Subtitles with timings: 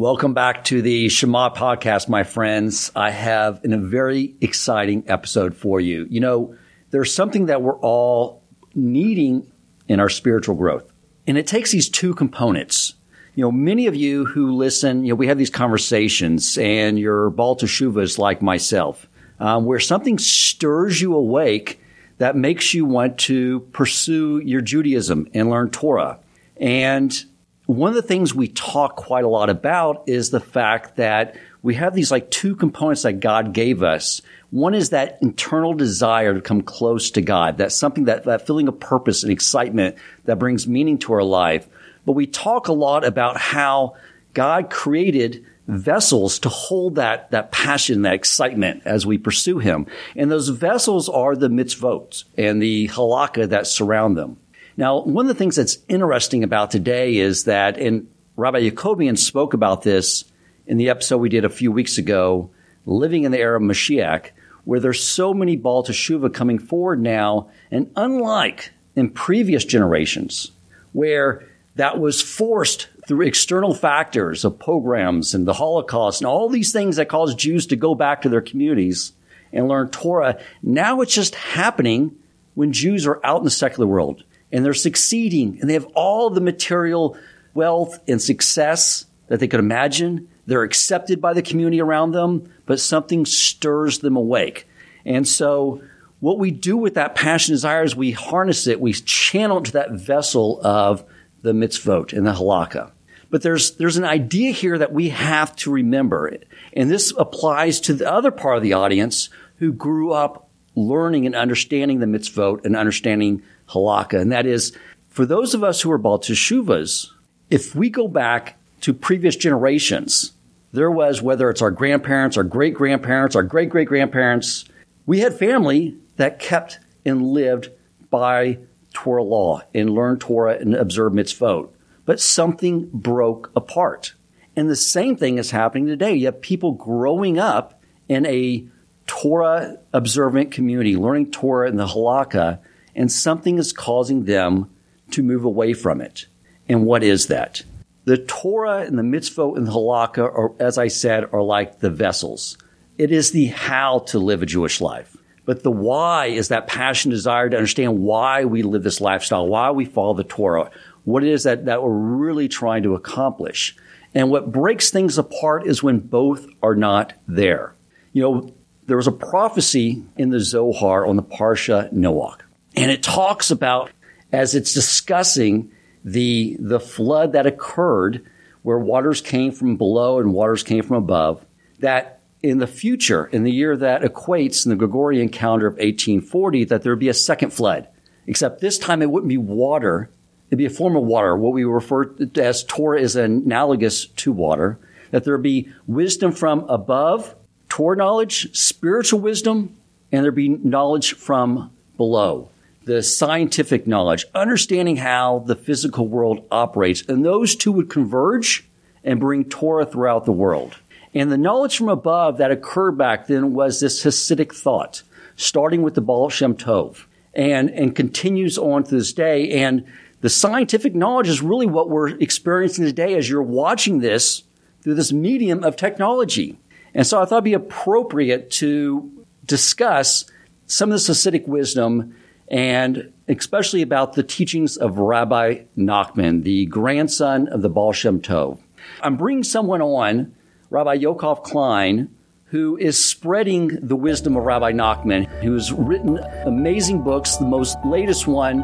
[0.00, 2.90] Welcome back to the Shema podcast, my friends.
[2.96, 6.06] I have a very exciting episode for you.
[6.08, 6.56] You know,
[6.88, 8.42] there's something that we're all
[8.74, 9.52] needing
[9.88, 10.90] in our spiritual growth,
[11.26, 12.94] and it takes these two components.
[13.34, 17.28] You know, many of you who listen, you know, we have these conversations, and you're
[17.28, 19.06] Baal Teshuvas like myself,
[19.38, 21.78] um, where something stirs you awake
[22.16, 26.20] that makes you want to pursue your Judaism and learn Torah.
[26.56, 27.22] And
[27.70, 31.74] one of the things we talk quite a lot about is the fact that we
[31.74, 34.22] have these like two components that God gave us.
[34.50, 37.58] One is that internal desire to come close to God.
[37.58, 41.68] That's something that, that feeling of purpose and excitement that brings meaning to our life.
[42.04, 43.94] But we talk a lot about how
[44.34, 49.86] God created vessels to hold that, that passion, that excitement as we pursue Him.
[50.16, 54.38] And those vessels are the mitzvot and the halakha that surround them.
[54.80, 59.52] Now, one of the things that's interesting about today is that, and Rabbi Yacobian spoke
[59.52, 60.24] about this
[60.66, 62.48] in the episode we did a few weeks ago,
[62.86, 64.30] Living in the Era of Mashiach,
[64.64, 70.50] where there's so many Baal Teshuvah coming forward now, and unlike in previous generations,
[70.94, 76.72] where that was forced through external factors of pogroms and the Holocaust and all these
[76.72, 79.12] things that caused Jews to go back to their communities
[79.52, 80.40] and learn Torah.
[80.62, 82.16] Now it's just happening
[82.54, 86.30] when Jews are out in the secular world and they're succeeding and they have all
[86.30, 87.16] the material
[87.54, 90.28] wealth and success that they could imagine.
[90.46, 94.66] They're accepted by the community around them, but something stirs them awake.
[95.04, 95.82] And so
[96.20, 99.72] what we do with that passion desire is we harness it, we channel it to
[99.72, 101.04] that vessel of
[101.42, 102.92] the mitzvot and the halakha.
[103.30, 106.36] But there's, there's an idea here that we have to remember.
[106.72, 111.34] And this applies to the other part of the audience who grew up learning and
[111.34, 114.20] understanding the mitzvot and understanding halakha.
[114.20, 114.76] And that is,
[115.08, 117.08] for those of us who are Baal Teshuvas,
[117.50, 120.32] if we go back to previous generations,
[120.72, 124.64] there was, whether it's our grandparents, our great grandparents, our great great grandparents,
[125.06, 127.70] we had family that kept and lived
[128.10, 128.58] by
[128.92, 131.70] Torah law and learned Torah and observed mitzvot.
[132.04, 134.14] But something broke apart.
[134.56, 136.14] And the same thing is happening today.
[136.14, 138.66] You have people growing up in a
[139.06, 142.58] Torah observant community, learning Torah and the halakha,
[142.94, 144.70] and something is causing them
[145.12, 146.26] to move away from it.
[146.68, 147.62] And what is that?
[148.04, 151.90] The Torah and the mitzvot and the halakha are, as I said, are like the
[151.90, 152.56] vessels.
[152.96, 155.16] It is the how to live a Jewish life.
[155.44, 159.70] But the why is that passion, desire to understand why we live this lifestyle, why
[159.70, 160.70] we follow the Torah,
[161.04, 163.76] what it is that, that we're really trying to accomplish.
[164.14, 167.74] And what breaks things apart is when both are not there.
[168.12, 168.54] You know,
[168.86, 172.40] there was a prophecy in the Zohar on the Parsha Noach.
[172.76, 173.90] And it talks about,
[174.32, 175.72] as it's discussing
[176.04, 178.24] the, the flood that occurred
[178.62, 181.44] where waters came from below and waters came from above,
[181.78, 186.64] that in the future, in the year that equates in the Gregorian calendar of 1840,
[186.64, 187.88] that there would be a second flood.
[188.26, 190.10] Except this time it wouldn't be water.
[190.48, 191.36] It'd be a form of water.
[191.36, 194.78] What we refer to as Torah is analogous to water.
[195.10, 197.34] That there be wisdom from above,
[197.68, 199.76] Torah knowledge, spiritual wisdom,
[200.12, 202.50] and there'd be knowledge from below
[202.90, 208.68] the scientific knowledge, understanding how the physical world operates, and those two would converge
[209.04, 210.76] and bring Torah throughout the world.
[211.14, 215.04] And the knowledge from above that occurred back then was this Hasidic thought,
[215.36, 219.62] starting with the Baal Shem Tov, and, and continues on to this day.
[219.62, 219.84] And
[220.20, 224.42] the scientific knowledge is really what we're experiencing today as you're watching this
[224.82, 226.58] through this medium of technology.
[226.92, 230.28] And so I thought it'd be appropriate to discuss
[230.66, 232.16] some of this Hasidic wisdom
[232.50, 238.58] and especially about the teachings of Rabbi Nachman, the grandson of the Baal Shem Tov.
[239.02, 240.34] I'm bringing someone on,
[240.70, 242.14] Rabbi Yaakov Klein,
[242.46, 247.76] who is spreading the wisdom of Rabbi Nachman, who has written amazing books, the most
[247.84, 248.58] latest one,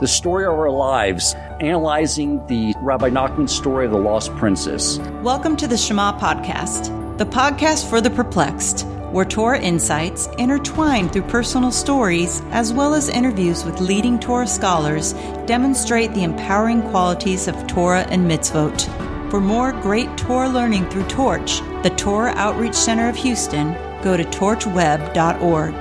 [0.00, 4.98] The Story of Our Lives, analyzing the Rabbi Nachman story of the lost princess.
[5.22, 11.22] Welcome to the Shema Podcast, the podcast for the perplexed where Torah insights, intertwined through
[11.22, 15.12] personal stories as well as interviews with leading Torah scholars,
[15.46, 18.80] demonstrate the empowering qualities of Torah and mitzvot.
[19.30, 23.72] For more great Torah learning through Torch, the Torah Outreach Center of Houston,
[24.02, 25.72] go to torchweb.org.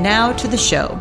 [0.00, 0.98] Now to the show.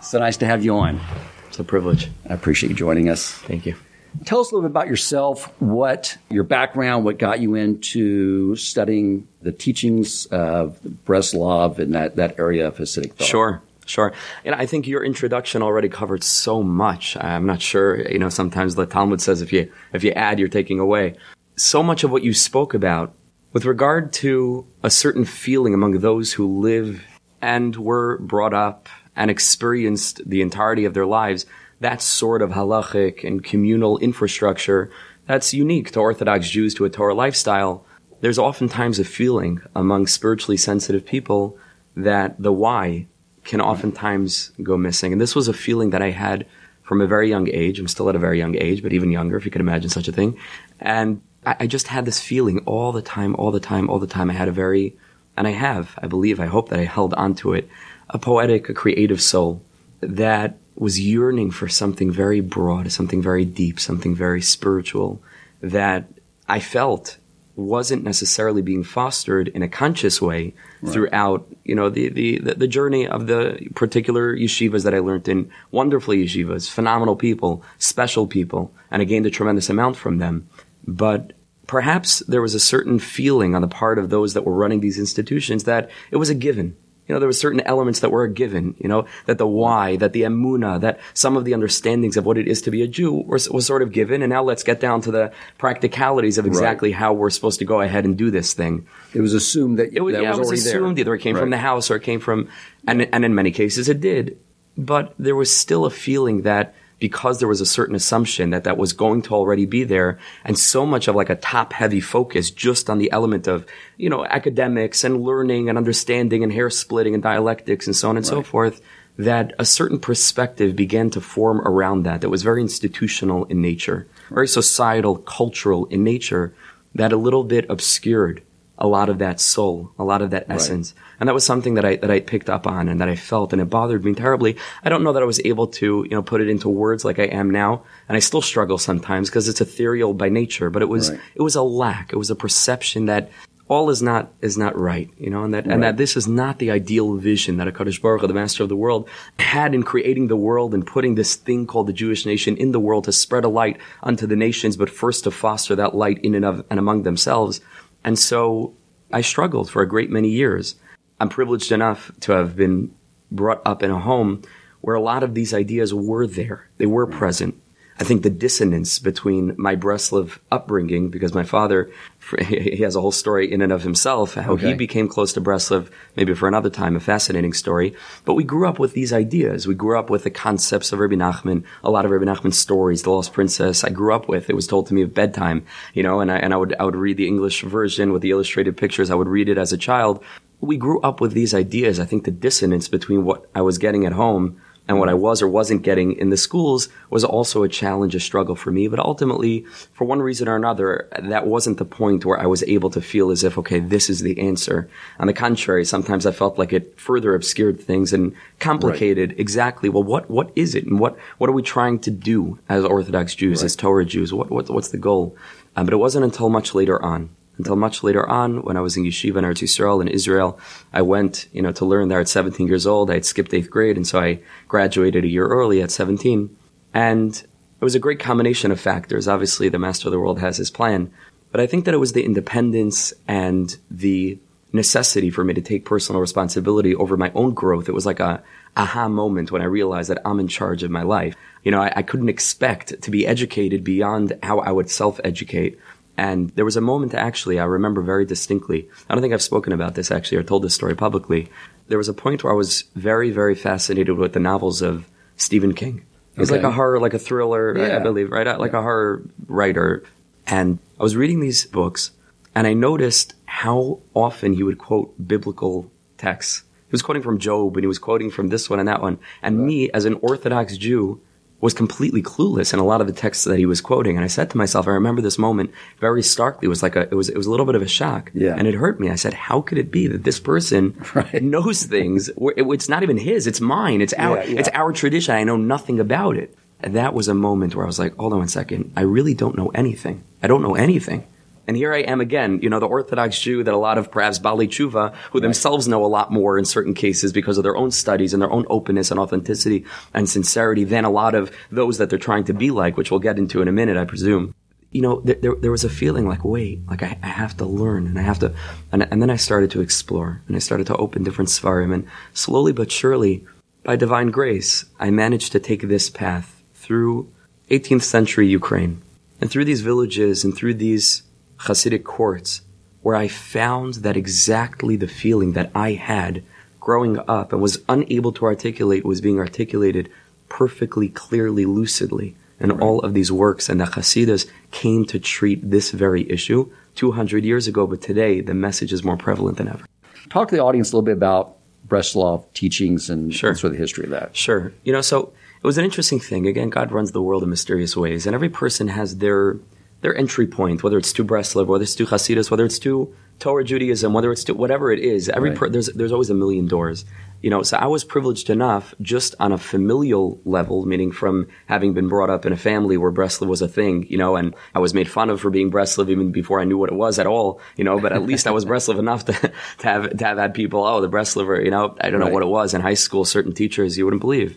[0.00, 1.00] So nice to have you on.
[1.48, 2.10] It's a privilege.
[2.28, 3.30] I appreciate you joining us.
[3.30, 3.76] Thank you.
[4.24, 9.26] Tell us a little bit about yourself, what your background, what got you into studying
[9.40, 13.26] the teachings of Breslov and that, that area of Hasidic thought.
[13.26, 13.62] Sure.
[13.84, 14.12] Sure.
[14.44, 17.16] And I think your introduction already covered so much.
[17.16, 20.46] I'm not sure, you know, sometimes the Talmud says if you, if you add, you're
[20.46, 21.16] taking away.
[21.56, 23.14] so much of what you spoke about
[23.52, 27.02] with regard to a certain feeling among those who live
[27.40, 31.44] and were brought up and experienced the entirety of their lives,
[31.82, 34.90] that sort of halachic and communal infrastructure
[35.26, 37.84] that's unique to Orthodox Jews to a Torah lifestyle.
[38.20, 41.58] There's oftentimes a feeling among spiritually sensitive people
[41.96, 43.06] that the why
[43.44, 45.12] can oftentimes go missing.
[45.12, 46.46] And this was a feeling that I had
[46.82, 47.78] from a very young age.
[47.78, 50.08] I'm still at a very young age, but even younger, if you could imagine such
[50.08, 50.38] a thing.
[50.80, 54.06] And I, I just had this feeling all the time, all the time, all the
[54.06, 54.30] time.
[54.30, 54.96] I had a very,
[55.36, 57.68] and I have, I believe, I hope that I held onto it,
[58.10, 59.64] a poetic, a creative soul
[60.00, 65.22] that was yearning for something very broad, something very deep, something very spiritual
[65.60, 66.06] that
[66.48, 67.18] I felt
[67.54, 70.92] wasn't necessarily being fostered in a conscious way right.
[70.92, 75.50] throughout, you know, the, the, the journey of the particular yeshivas that I learned in.
[75.70, 80.48] Wonderful yeshivas, phenomenal people, special people, and I gained a tremendous amount from them.
[80.86, 81.34] But
[81.66, 84.98] perhaps there was a certain feeling on the part of those that were running these
[84.98, 86.76] institutions that it was a given.
[87.08, 89.96] You know, there were certain elements that were a given, you know, that the why,
[89.96, 92.86] that the emuna, that some of the understandings of what it is to be a
[92.86, 94.22] Jew was, was sort of given.
[94.22, 96.98] And now let's get down to the practicalities of exactly right.
[96.98, 98.86] how we're supposed to go ahead and do this thing.
[99.14, 101.02] It was assumed that, it was, that yeah, was, it was assumed there.
[101.02, 101.40] either it came right.
[101.40, 102.48] from the house or it came from,
[102.86, 104.38] and, and in many cases it did.
[104.78, 108.78] But there was still a feeling that because there was a certain assumption that that
[108.78, 112.48] was going to already be there and so much of like a top heavy focus
[112.48, 113.66] just on the element of,
[113.96, 118.16] you know, academics and learning and understanding and hair splitting and dialectics and so on
[118.16, 118.30] and right.
[118.30, 118.80] so forth
[119.18, 124.06] that a certain perspective began to form around that that was very institutional in nature,
[124.30, 126.54] very societal, cultural in nature
[126.94, 128.44] that a little bit obscured
[128.78, 130.94] a lot of that soul, a lot of that essence.
[130.94, 131.11] Right.
[131.22, 133.52] And that was something that I, that I picked up on and that I felt
[133.52, 134.56] and it bothered me terribly.
[134.82, 137.20] I don't know that I was able to, you know, put it into words like
[137.20, 137.84] I am now.
[138.08, 141.20] And I still struggle sometimes because it's ethereal by nature, but it was, right.
[141.36, 142.12] it was a lack.
[142.12, 143.30] It was a perception that
[143.68, 145.72] all is not is not right, you know, and that right.
[145.72, 148.68] and that this is not the ideal vision that Hakadosh Baruch Hu, the Master of
[148.68, 149.08] the world,
[149.38, 152.80] had in creating the world and putting this thing called the Jewish nation in the
[152.80, 156.34] world to spread a light unto the nations, but first to foster that light in
[156.34, 157.60] and of and among themselves.
[158.02, 158.74] And so
[159.12, 160.74] I struggled for a great many years.
[161.22, 162.92] I'm privileged enough to have been
[163.30, 164.42] brought up in a home
[164.80, 166.68] where a lot of these ideas were there.
[166.78, 167.62] They were present.
[168.00, 171.92] I think the dissonance between my Breslov upbringing, because my father,
[172.48, 174.70] he has a whole story in and of himself, how okay.
[174.70, 177.94] he became close to Breslov, maybe for another time, a fascinating story.
[178.24, 179.68] But we grew up with these ideas.
[179.68, 183.02] We grew up with the concepts of Rabbi Nachman, a lot of Rabbi Nachman's stories,
[183.02, 183.84] The Lost Princess.
[183.84, 184.50] I grew up with.
[184.50, 186.84] It was told to me at bedtime, you know, and I, and I would, I
[186.84, 189.08] would read the English version with the illustrated pictures.
[189.08, 190.24] I would read it as a child.
[190.62, 192.00] We grew up with these ideas.
[192.00, 195.40] I think the dissonance between what I was getting at home and what I was
[195.40, 198.88] or wasn't getting in the schools was also a challenge, a struggle for me.
[198.88, 202.90] But ultimately, for one reason or another, that wasn't the point where I was able
[202.90, 204.88] to feel as if, okay, this is the answer.
[205.20, 209.40] On the contrary, sometimes I felt like it further obscured things and complicated right.
[209.40, 210.84] exactly, well, what, what is it?
[210.84, 213.66] And what, what are we trying to do as Orthodox Jews, right.
[213.66, 214.34] as Torah Jews?
[214.34, 215.36] What, what, what's the goal?
[215.76, 218.96] Um, but it wasn't until much later on until much later on when I was
[218.96, 220.58] in yeshiva in Eretz Yisrael in Israel.
[220.92, 223.10] I went, you know, to learn there at 17 years old.
[223.10, 226.56] I had skipped eighth grade, and so I graduated a year early at 17.
[226.94, 229.28] And it was a great combination of factors.
[229.28, 231.12] Obviously, the master of the world has his plan,
[231.50, 234.38] but I think that it was the independence and the
[234.72, 237.88] necessity for me to take personal responsibility over my own growth.
[237.88, 238.42] It was like a
[238.76, 241.36] aha moment when I realized that I'm in charge of my life.
[241.62, 245.78] You know, I, I couldn't expect to be educated beyond how I would self-educate.
[246.16, 248.88] And there was a moment actually, I remember very distinctly.
[249.08, 251.48] I don't think I've spoken about this actually or told this story publicly.
[251.88, 255.74] There was a point where I was very, very fascinated with the novels of Stephen
[255.74, 256.04] King.
[256.36, 256.60] He's okay.
[256.60, 257.96] like a horror, like a thriller, yeah.
[257.96, 258.46] I believe, right?
[258.46, 260.04] Uh, like a horror writer.
[260.46, 262.12] And I was reading these books
[262.54, 266.64] and I noticed how often he would quote biblical texts.
[266.86, 269.18] He was quoting from Job and he was quoting from this one and that one.
[269.42, 269.66] And right.
[269.66, 271.20] me, as an Orthodox Jew,
[271.62, 274.16] was completely clueless in a lot of the texts that he was quoting.
[274.16, 276.66] And I said to myself, I remember this moment very starkly.
[276.66, 278.32] It was like a, it was, it was a little bit of a shock.
[278.34, 278.56] Yeah.
[278.58, 279.08] And it hurt me.
[279.08, 281.40] I said, how could it be that this person right.
[281.40, 282.28] knows things?
[282.36, 283.46] It's not even his.
[283.46, 284.00] It's mine.
[284.00, 284.58] It's our, yeah, yeah.
[284.58, 285.36] it's our tradition.
[285.36, 286.58] I know nothing about it.
[286.80, 288.92] And that was a moment where I was like, hold on one second.
[288.96, 290.24] I really don't know anything.
[290.42, 291.28] I don't know anything.
[291.66, 294.38] And here I am again, you know, the Orthodox Jew that a lot of perhaps
[294.38, 295.42] Bali Tshuva, who right.
[295.42, 298.50] themselves know a lot more in certain cases because of their own studies and their
[298.50, 302.54] own openness and authenticity and sincerity than a lot of those that they're trying to
[302.54, 304.54] be like, which we'll get into in a minute, I presume.
[304.90, 307.64] You know, there, there, there was a feeling like, wait, like I, I, have to
[307.64, 308.52] learn and I have to,
[308.90, 312.06] and, and then I started to explore and I started to open different svarim and
[312.34, 313.46] slowly but surely,
[313.84, 317.32] by divine grace, I managed to take this path through
[317.70, 319.00] 18th century Ukraine
[319.40, 321.22] and through these villages and through these
[321.62, 322.62] Hasidic courts
[323.02, 326.44] where I found that exactly the feeling that I had
[326.80, 330.10] growing up and was unable to articulate was being articulated
[330.48, 332.80] perfectly, clearly, lucidly in right.
[332.80, 333.68] all of these works.
[333.68, 338.54] And the Hasidus came to treat this very issue 200 years ago, but today the
[338.54, 339.84] message is more prevalent than ever.
[340.30, 343.50] Talk to the audience a little bit about Breslov teachings and, sure.
[343.50, 344.36] and sort of the history of that.
[344.36, 344.72] Sure.
[344.84, 346.46] You know, so it was an interesting thing.
[346.46, 349.58] Again, God runs the world in mysterious ways, and every person has their
[350.02, 353.64] their entry point, whether it's to Breslov, whether it's to Hasidus, whether it's to Torah
[353.64, 355.28] Judaism, whether it's to whatever it is.
[355.28, 355.58] Every right.
[355.58, 357.04] per, there's there's always a million doors.
[357.40, 361.92] You know, so I was privileged enough just on a familial level, meaning from having
[361.92, 364.78] been brought up in a family where Breslov was a thing, you know, and I
[364.78, 367.26] was made fun of for being Breslov even before I knew what it was at
[367.26, 370.38] all, you know, but at least I was Breslov enough to, to have to have
[370.38, 372.28] had people, oh, the Breslover, you know, I don't right.
[372.28, 374.56] know what it was in high school, certain teachers you wouldn't believe.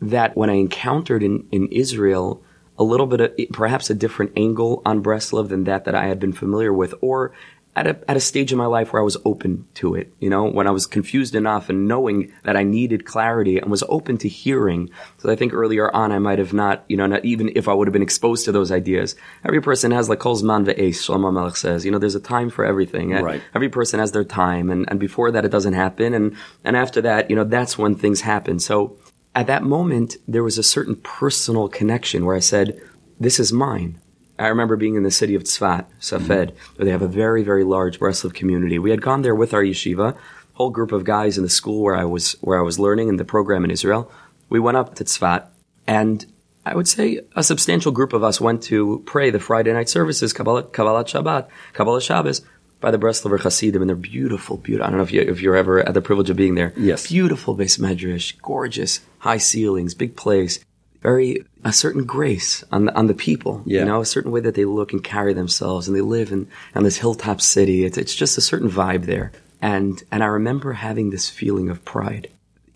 [0.00, 2.42] That when I encountered in, in Israel
[2.82, 6.18] a little bit of perhaps a different angle on Breslov than that that I had
[6.18, 7.32] been familiar with, or
[7.74, 10.28] at a, at a stage in my life where I was open to it, you
[10.28, 14.18] know, when I was confused enough and knowing that I needed clarity and was open
[14.18, 14.90] to hearing.
[15.18, 17.72] So I think earlier on I might have not, you know, not even if I
[17.72, 19.16] would have been exposed to those ideas.
[19.42, 22.50] Every person has like Kol Zman Ve'es, Shlomo Melech says, you know, there's a time
[22.50, 23.12] for everything.
[23.12, 23.40] Right.
[23.54, 26.12] Every person has their time and, and before that it doesn't happen.
[26.12, 28.58] And, and after that, you know, that's when things happen.
[28.58, 28.98] So
[29.34, 32.80] at that moment, there was a certain personal connection where I said,
[33.18, 34.00] this is mine.
[34.38, 36.76] I remember being in the city of Tzfat, Safed, mm-hmm.
[36.76, 38.78] where they have a very, very large Breslov community.
[38.78, 40.16] We had gone there with our yeshiva,
[40.54, 43.16] whole group of guys in the school where I was where I was learning in
[43.16, 44.10] the program in Israel.
[44.48, 45.46] We went up to Tzfat,
[45.86, 46.26] and
[46.66, 50.32] I would say a substantial group of us went to pray the Friday night services,
[50.32, 52.42] Kabbalah, Kabbalah Shabbat, Kabbalah Shabbos,
[52.80, 54.86] by the Breslover Hasidim, and they're beautiful, beautiful.
[54.86, 56.72] I don't know if, you, if you're ever had the privilege of being there.
[56.76, 57.06] Yes.
[57.06, 60.58] Beautiful beis medrash, gorgeous, high ceilings, big place
[61.02, 63.62] very a certain grace on the, on the people.
[63.66, 63.80] Yeah.
[63.80, 66.48] You know, a certain way that they look and carry themselves, and they live in
[66.74, 67.84] on this hilltop city.
[67.84, 69.32] It's it's just a certain vibe there.
[69.60, 72.28] And and I remember having this feeling of pride.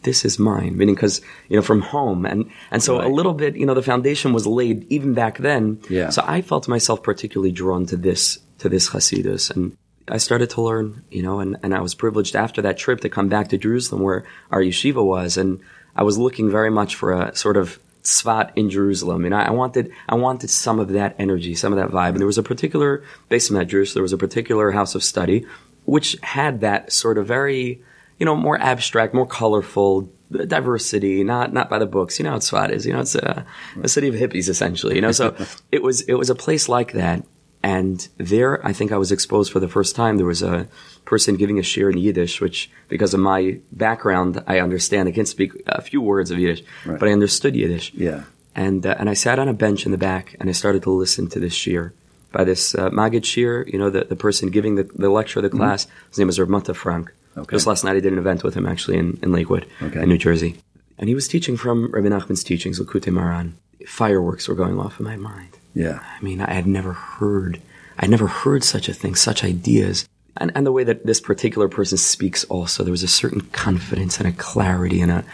[0.03, 3.07] This is mine, meaning because you know from home, and and so right.
[3.07, 5.81] a little bit, you know, the foundation was laid even back then.
[5.89, 6.11] Yeah.
[6.11, 9.77] So I felt myself particularly drawn to this to this Hasidus, and
[10.09, 13.09] I started to learn, you know, and, and I was privileged after that trip to
[13.09, 15.37] come back to Jerusalem where our yeshiva was.
[15.37, 15.61] And
[15.97, 19.51] I was looking very much for a sort of Tzfat in Jerusalem, and I, I,
[19.51, 22.11] wanted I wanted some of that energy, some of that vibe.
[22.11, 25.45] And there was a particular beis medrash, there was a particular house of study,
[25.87, 27.83] which had that sort of very,
[28.19, 32.19] you know, more abstract, more colorful diversity, not not by the books.
[32.19, 32.87] You know how Tzfat is.
[32.87, 33.45] You know, it's a,
[33.83, 34.95] a city of hippies essentially.
[34.95, 35.35] You know, so
[35.73, 37.25] it was it was a place like that.
[37.63, 40.17] And there, I think I was exposed for the first time.
[40.17, 40.69] There was a
[41.05, 45.09] person giving a shiur in Yiddish, which, because of my background, I understand.
[45.09, 46.99] I can speak a few words of Yiddish, right.
[46.99, 47.93] but I understood Yiddish.
[47.95, 48.25] Yeah.
[48.55, 50.91] And, uh, and I sat on a bench in the back and I started to
[50.91, 51.93] listen to this shiur
[52.33, 55.43] by this uh, Magid shiur, you know, the, the person giving the, the lecture, of
[55.43, 55.59] the mm-hmm.
[55.59, 55.87] class.
[55.87, 56.09] Mm-hmm.
[56.09, 57.13] His name was Rav Frank.
[57.37, 57.57] Okay.
[57.57, 60.03] Just last night I did an event with him actually in, in Lakewood, okay.
[60.03, 60.57] in New Jersey.
[60.99, 63.53] And he was teaching from Rabbi Nachman's teachings, Likutei Moharan.
[63.87, 65.59] Fireworks were going off in my mind.
[65.77, 66.01] Yeah.
[66.03, 67.61] I mean, I had never heard,
[67.99, 70.09] I'd never heard such a thing, such ideas.
[70.39, 74.19] And, and the way that this particular person speaks also, there was a certain confidence
[74.19, 75.25] and a clarity and a,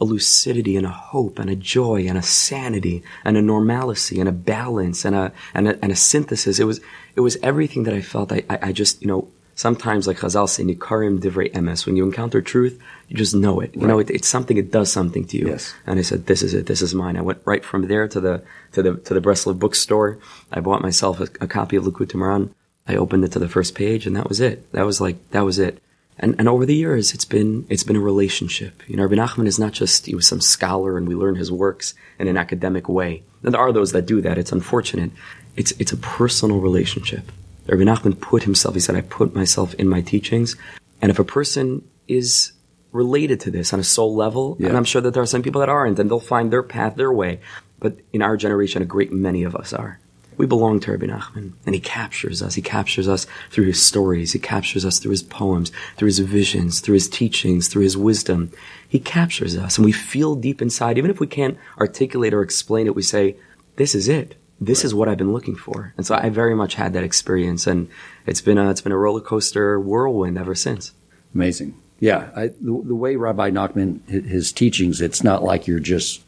[0.00, 4.28] a lucidity and a hope and a joy and a sanity and a normalcy and
[4.28, 6.58] a balance and a, and a, and a synthesis.
[6.58, 6.80] It was,
[7.14, 8.32] it was everything that I felt.
[8.32, 11.86] I, I, I just, you know, sometimes like Chazal say, Nikarim divrei emes.
[11.86, 12.80] When you encounter truth,
[13.12, 13.74] you just know it.
[13.74, 13.88] You right.
[13.88, 14.56] know, it, it's something.
[14.56, 15.48] It does something to you.
[15.48, 15.74] Yes.
[15.86, 16.64] And I said, "This is it.
[16.64, 18.42] This is mine." I went right from there to the
[18.72, 20.18] to the to the Breslov bookstore.
[20.50, 22.54] I bought myself a, a copy of Likutei Moharan.
[22.88, 24.72] I opened it to the first page, and that was it.
[24.72, 25.82] That was like that was it.
[26.18, 28.82] And and over the years, it's been it's been a relationship.
[28.88, 31.52] You know, Rabbi Nachman is not just he was some scholar, and we learn his
[31.52, 33.22] works in an academic way.
[33.42, 34.38] And there are those that do that.
[34.38, 35.10] It's unfortunate.
[35.54, 37.30] It's it's a personal relationship.
[37.66, 40.56] Rabbi Nachman put himself, he said, I put myself in my teachings.
[41.00, 42.52] And if a person is
[42.92, 44.68] related to this on a soul level, yeah.
[44.68, 46.96] and I'm sure that there are some people that aren't, and they'll find their path
[46.96, 47.40] their way.
[47.80, 49.98] But in our generation, a great many of us are.
[50.36, 52.54] We belong to Rabbi Nachman, and he captures us.
[52.54, 54.32] He captures us through his stories.
[54.32, 58.50] He captures us through his poems, through his visions, through his teachings, through his wisdom.
[58.88, 62.86] He captures us, and we feel deep inside, even if we can't articulate or explain
[62.86, 63.36] it, we say,
[63.76, 64.84] this is it this right.
[64.84, 65.92] is what I've been looking for.
[65.96, 67.88] And so I very much had that experience and
[68.26, 70.92] it's been a, it's been a roller coaster whirlwind ever since.
[71.34, 71.80] Amazing.
[72.02, 72.30] Yeah.
[72.34, 76.24] I, the, the, way Rabbi Nachman, his teachings, it's not like you're just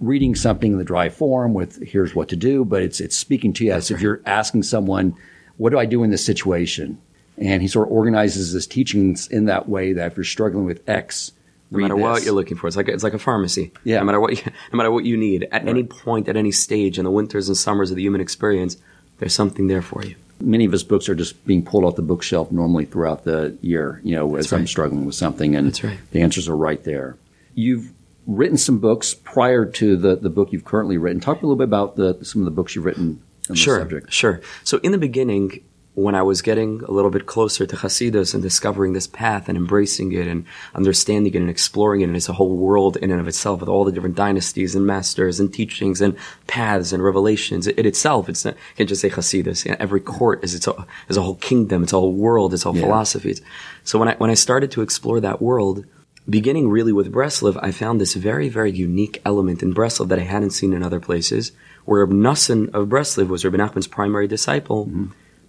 [0.00, 3.52] reading something in the dry form with here's what to do, but it's, it's speaking
[3.52, 5.14] to you as if you're asking someone,
[5.58, 6.98] what do I do in this situation?
[7.36, 10.88] And he sort of organizes his teachings in that way that if you're struggling with
[10.88, 11.32] X,
[11.70, 12.02] no matter this.
[12.02, 12.66] what you're looking for.
[12.66, 13.70] It's like it's like a pharmacy.
[13.84, 13.98] Yeah.
[13.98, 15.68] No matter what, you, no matter what you need, at right.
[15.68, 18.78] any point, at any stage in the winters and summers of the human experience,
[19.18, 20.14] there's something there for you.
[20.40, 24.00] Many of his books are just being pulled off the bookshelf normally throughout the year,
[24.04, 24.58] you know, as right.
[24.58, 25.98] I'm struggling with something and That's right.
[26.10, 27.16] the answers are right there.
[27.54, 27.92] You've
[28.26, 31.20] written some books prior to the, the book you've currently written.
[31.20, 33.80] Talk a little bit about the, some of the books you've written on sure, the
[33.80, 34.12] subject.
[34.12, 34.40] Sure.
[34.64, 35.64] So in the beginning,
[35.98, 39.58] when I was getting a little bit closer to Hasidus and discovering this path and
[39.58, 43.20] embracing it and understanding it and exploring it, and it's a whole world in and
[43.20, 47.66] of itself with all the different dynasties and masters and teachings and paths and revelations.
[47.66, 49.64] It, it itself, it's not, you can't just say Hasidus.
[49.64, 52.54] You know, every court is its a, is a whole kingdom, it's a whole world,
[52.54, 52.82] it's all Yeah.
[52.82, 53.34] philosophy.
[53.82, 55.84] So when I when I started to explore that world,
[56.30, 60.22] beginning really with Breslov, I found this very, very unique element in Breslov that I
[60.22, 61.52] hadn't seen in other places,
[61.86, 65.06] where Reb Noson of Breslov was Rabbi Nachman's primary disciple, mm-hmm.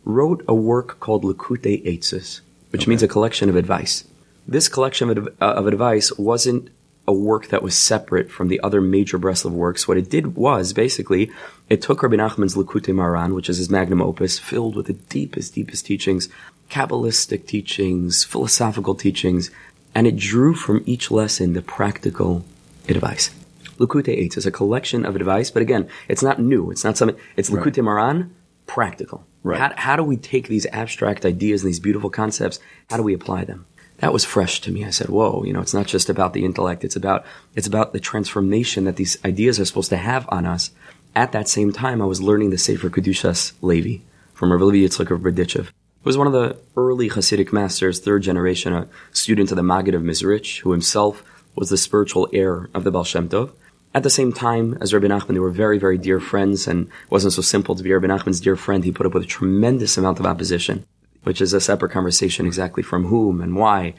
[0.10, 4.06] Wrote a work called Likutei Eitzes, which means a collection of advice.
[4.48, 6.72] This collection of, uh, of advice wasn't
[7.08, 9.88] a work that was separate from the other major Breslov works.
[9.88, 11.30] What it did was, basically,
[11.70, 15.54] it took Rabbi Nachman's Likutei Moharan, which is his magnum opus, filled with the deepest,
[15.54, 16.28] deepest teachings,
[16.72, 19.52] Kabbalistic teachings, philosophical teachings,
[19.94, 22.44] and it drew from each lesson the practical
[22.88, 23.30] advice.
[23.78, 26.72] Likutei Eitz is a collection of advice, but again, it's not new.
[26.72, 28.32] It's not something, it's Likutei Moharan,
[28.66, 29.28] practical.
[29.44, 29.60] Right.
[29.60, 32.60] How, how do we take these abstract ideas and these beautiful concepts?
[32.90, 33.66] How do we apply them?
[34.00, 34.86] That was fresh to me.
[34.86, 36.84] I said, whoa, you know, it's not just about the intellect.
[36.84, 40.72] It's about, it's about the transformation that these ideas are supposed to have on us.
[41.16, 44.04] At that same time, I was learning the Sefer Kedushas Levi
[44.34, 45.66] from Rav Levi Yitzchak of Berditchev.
[45.66, 49.96] He was one of the early Hasidic masters, third generation, a student of the Maggid
[49.96, 51.24] of Mezritch, who himself
[51.56, 53.52] was the spiritual heir of the Baal Shem Tov.
[53.94, 57.12] At the same time as Rabbi Nachman, they were very, very dear friends, and it
[57.12, 58.84] wasn't so simple to be Rabbi Nachman's dear friend.
[58.84, 60.86] He put up with a tremendous amount of opposition,
[61.24, 63.96] which is a separate conversation exactly from whom and why.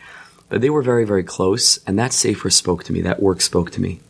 [0.49, 3.71] But they were very, very close, and that Sefer spoke to me, that work spoke
[3.73, 4.01] to me.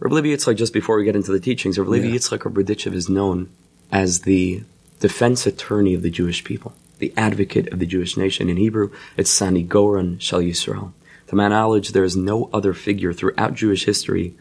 [0.00, 2.16] Rabbi Levi Yitzchak, just before we get into the teachings, Rabbi Levi Yeah.
[2.16, 3.48] Yitzchak of Berditchev is known
[3.90, 4.64] as the
[5.00, 8.50] defense attorney of the Jewish people, the advocate of the Jewish nation.
[8.50, 10.92] In Hebrew, it's Sani Goran Shal Yisrael.
[11.28, 14.34] To my knowledge, there is no other figure throughout Jewish history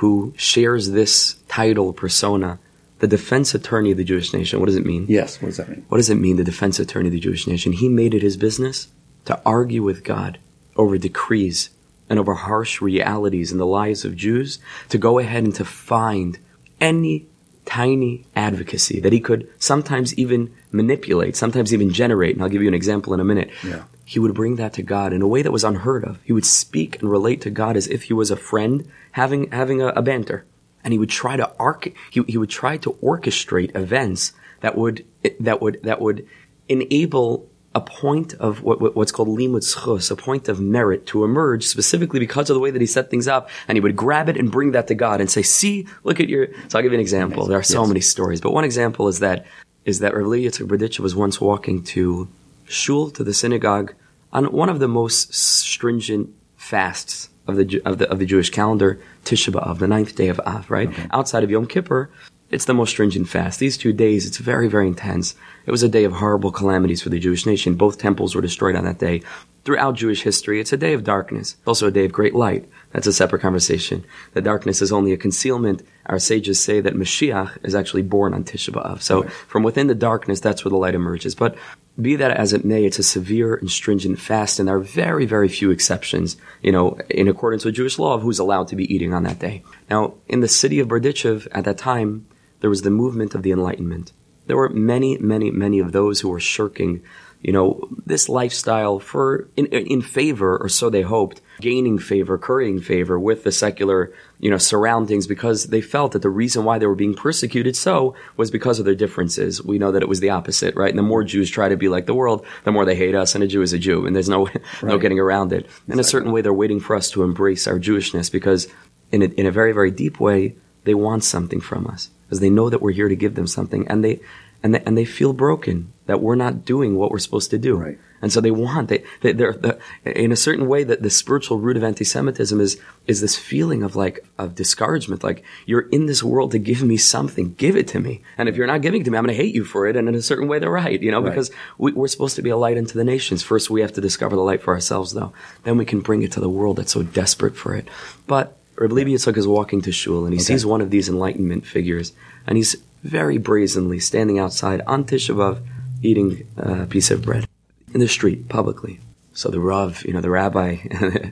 [0.00, 2.58] who shares this title persona,
[3.00, 4.58] the defense attorney of the Jewish nation.
[4.58, 5.04] What does it mean?
[5.10, 5.42] Yes.
[5.42, 5.84] What does that mean?
[5.88, 7.72] What does it mean, the defense attorney of the Jewish nation?
[7.72, 8.88] He made it his business
[9.26, 10.38] to argue with God
[10.74, 11.68] over decrees
[12.08, 14.58] and over harsh realities in the lives of Jews,
[14.88, 16.38] to go ahead and to find
[16.80, 17.26] any
[17.66, 22.36] tiny advocacy that he could sometimes even manipulate, sometimes even generate.
[22.36, 23.50] And I'll give you an example in a minute.
[23.62, 23.82] Yeah.
[24.06, 26.18] He would bring that to God in a way that was unheard of.
[26.24, 29.82] He would speak and relate to God as if he was a friend having, having
[29.82, 30.44] a, a banter.
[30.82, 35.04] And he would try to arc, he, he would try to orchestrate events that would,
[35.40, 36.26] that would, that would
[36.68, 41.22] enable a point of what, what- what's called limud zchus, a point of merit to
[41.24, 43.48] emerge specifically because of the way that he set things up.
[43.68, 46.28] And he would grab it and bring that to God and say, see, look at
[46.28, 47.46] your, so I'll give you an example.
[47.46, 47.88] There are so Yes.
[47.88, 49.46] many stories, but one example is that,
[49.84, 52.28] is that Rav Yitzchak Berditchev was once walking to
[52.64, 53.94] shul, to the synagogue,
[54.32, 59.00] on one of the most stringent fasts of the, of the, of the Jewish calendar,
[59.24, 60.90] Tisha B'Av, the ninth day of Av, right?
[61.12, 62.10] Outside of Yom Kippur,
[62.50, 63.60] it's the most stringent fast.
[63.60, 65.36] These two days, it's very, very intense.
[65.66, 67.76] It was a day of horrible calamities for the Jewish nation.
[67.76, 69.22] Both temples were destroyed on that day.
[69.64, 71.54] Throughout Jewish history, it's a day of darkness.
[71.58, 72.68] It's also a day of great light.
[72.92, 74.04] That's a separate conversation.
[74.32, 75.86] The darkness is only a concealment.
[76.06, 79.00] Our sages say that Mashiach is actually born on Tisha B'Av.
[79.00, 81.36] So from within the darkness, that's where the light emerges.
[81.36, 81.56] But
[82.00, 85.26] be that as it may, it's a severe and stringent fast, and there are very,
[85.26, 88.92] very few exceptions, you know, in accordance with Jewish law of who's allowed to be
[88.92, 89.62] eating on that day.
[89.88, 92.26] Now, in the city of Berditchev at that time,
[92.60, 94.12] there was the movement of the Enlightenment.
[94.46, 97.02] There were many, many, many of those who were shirking,
[97.40, 102.80] you know, this lifestyle for in, in favor, or so they hoped, gaining favor, currying
[102.80, 106.86] favor with the secular, you know, surroundings because they felt that the reason why they
[106.86, 109.62] were being persecuted so was because of their differences.
[109.62, 110.88] We know that it was the opposite, right?
[110.88, 113.34] And the more Jews try to be like the world, the more they hate us,
[113.34, 114.48] and a Jew is a Jew, and there's no
[114.82, 115.66] no getting around it.
[115.88, 118.66] In a certain way, they're waiting for us to embrace our Jewishness because,
[119.12, 122.50] in a, in a very very deep way, they want something from us because they
[122.50, 124.20] know that we're here to give them something, and they
[124.62, 127.76] and they, and they feel broken that we're not doing what we're supposed to do.
[127.76, 127.98] Right.
[128.22, 131.58] And so they want they, they they're, the in a certain way that the spiritual
[131.58, 135.24] root of anti-Semitism is is this feeling of like of discouragement.
[135.24, 138.22] Like you're in this world to give me something, give it to me.
[138.36, 139.96] And if you're not giving it to me, I'm going to hate you for it.
[139.96, 141.00] And in a certain way, they're right.
[141.00, 141.30] You know, Right.
[141.30, 143.42] because we, we're supposed to be a light unto the nations.
[143.42, 145.32] First, we have to discover the light for ourselves, though.
[145.64, 147.88] Then we can bring it to the world that's so desperate for it.
[148.26, 151.66] But Reb Levi Yitzchak is walking to shul, and he sees one of these enlightenment
[151.66, 152.12] figures,
[152.46, 155.60] and he's very brazenly standing outside on Tisha B'Av,
[156.02, 157.46] eating a piece of bread
[157.92, 159.00] in the street publicly.
[159.32, 160.76] So the Rav, you know, the rabbi,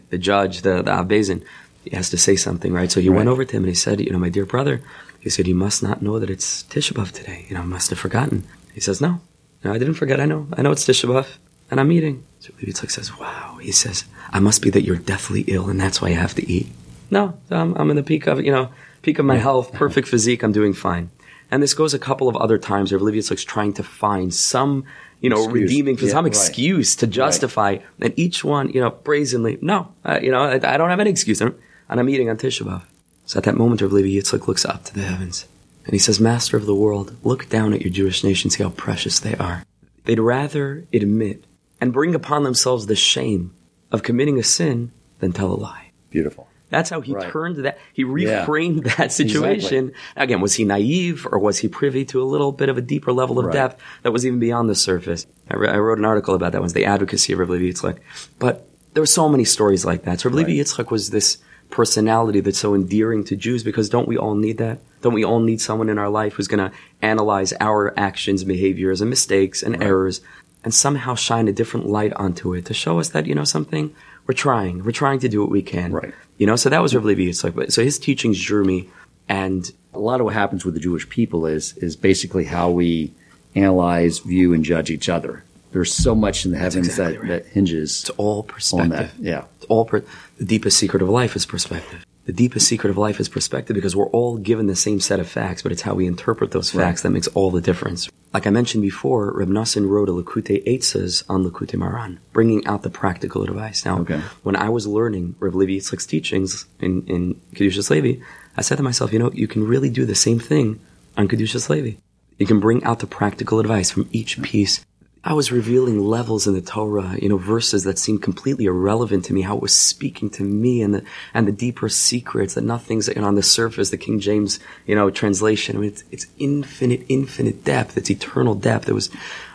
[0.10, 1.44] the judge, the, the Abbezin,
[1.84, 2.90] he has to say something, right?
[2.90, 4.82] So he went over to him and he said, you know, my dear brother,
[5.20, 7.46] he said, you must not know that it's Tisha B'Av today.
[7.48, 8.46] You know, I must have forgotten.
[8.72, 9.20] He says, no.
[9.64, 10.20] No, I didn't forget.
[10.20, 10.46] I know.
[10.56, 11.26] I know it's Tisha B'Av,
[11.70, 12.24] and I'm eating.
[12.38, 15.80] So Rabbi Yitzchak says, "Wow." He says, "I must be that you're deathly ill, and
[15.80, 16.68] that's why you have to eat."
[17.10, 18.70] No, I'm, I'm in the peak of you know
[19.02, 20.42] peak of my health, perfect physique.
[20.42, 21.10] I'm doing fine.
[21.50, 24.84] And this goes a couple of other times where Rabbi Yitzchak's trying to find some
[25.20, 25.62] you know, Excuse.
[25.62, 26.32] redeeming for Yeah, some right.
[26.32, 30.76] excuse to justify, and each one, you know, brazenly, no, uh, you know, I, I
[30.76, 31.54] don't have any excuse, and
[31.88, 32.82] I'm eating on Tisha B'Av.
[33.26, 35.46] So at that moment, Rav Levi Yitzchak looks up to the heavens,
[35.84, 38.70] and he says, Master of the world, look down at your Jewish nation, see how
[38.70, 39.64] precious they are.
[40.04, 41.44] They'd rather admit
[41.80, 43.54] and bring upon themselves the shame
[43.92, 45.90] of committing a sin than tell a lie.
[46.10, 46.47] Beautiful.
[46.70, 47.30] That's how he Right.
[47.32, 47.78] turned that.
[47.94, 48.44] He Yeah.
[48.44, 49.92] reframed that situation.
[50.16, 53.12] Again, was he naive or was he privy to a little bit of a deeper
[53.12, 53.54] level of Right.
[53.54, 55.26] depth that was even beyond the surface?
[55.50, 57.96] I, re- I wrote an article about that once, the advocacy of Levi Yitzchak.
[58.38, 60.20] But there were so many stories like that.
[60.20, 60.58] So Levi Right.
[60.58, 61.38] Yitzchak was this
[61.70, 64.78] personality that's so endearing to Jews because don't we all need that?
[65.02, 69.00] Don't we all need someone in our life who's going to analyze our actions, behaviors,
[69.00, 70.20] and mistakes and errors
[70.64, 73.92] and somehow shine a different light onto it to show us that, you know, something,
[74.28, 74.84] we're trying.
[74.84, 75.90] We're trying to do what we can.
[75.90, 76.14] Right.
[76.36, 77.72] You know, so that was Rav Levi Yitzchak.
[77.72, 78.88] So his teachings drew me
[79.28, 83.12] and A lot of what happens with the Jewish people is is basically how we
[83.54, 85.42] analyze, view, and judge each other.
[85.72, 87.44] There's so much in the heavens exactly that, right.
[87.44, 88.92] that hinges it's all perspective.
[88.92, 89.10] on that.
[89.18, 89.44] Yeah.
[89.56, 90.04] It's all per-
[90.36, 92.04] the deepest secret of life is perspective.
[92.28, 95.26] The deepest secret of life is perspective because we're all given the same set of
[95.26, 98.06] facts, but it's how we interpret those facts that makes all the difference.
[98.34, 102.82] Like I mentioned before, Reb Noson wrote a Likutei Eitzes on Likutei Moharan, bringing out
[102.82, 103.82] the practical advice.
[103.86, 104.20] Now, Okay.
[104.42, 108.20] when I was learning Reb Levi Yitzchak's teachings in, in Kedushas Levi,
[108.58, 110.80] I said to myself, you know, you can really do the same thing
[111.16, 111.92] on Kedushas Levi.
[112.36, 114.84] You can bring out the practical advice from each piece.
[115.28, 119.34] I was revealing levels in the Torah, you know, verses that seemed completely irrelevant to
[119.34, 123.08] me, how it was speaking to me and the, and the deeper secrets that nothing's
[123.08, 125.76] you know, on the surface, the King James, you know, translation.
[125.76, 127.98] I mean, it's, it's infinite, infinite depth.
[127.98, 128.88] It's eternal depth.
[128.88, 129.10] It was,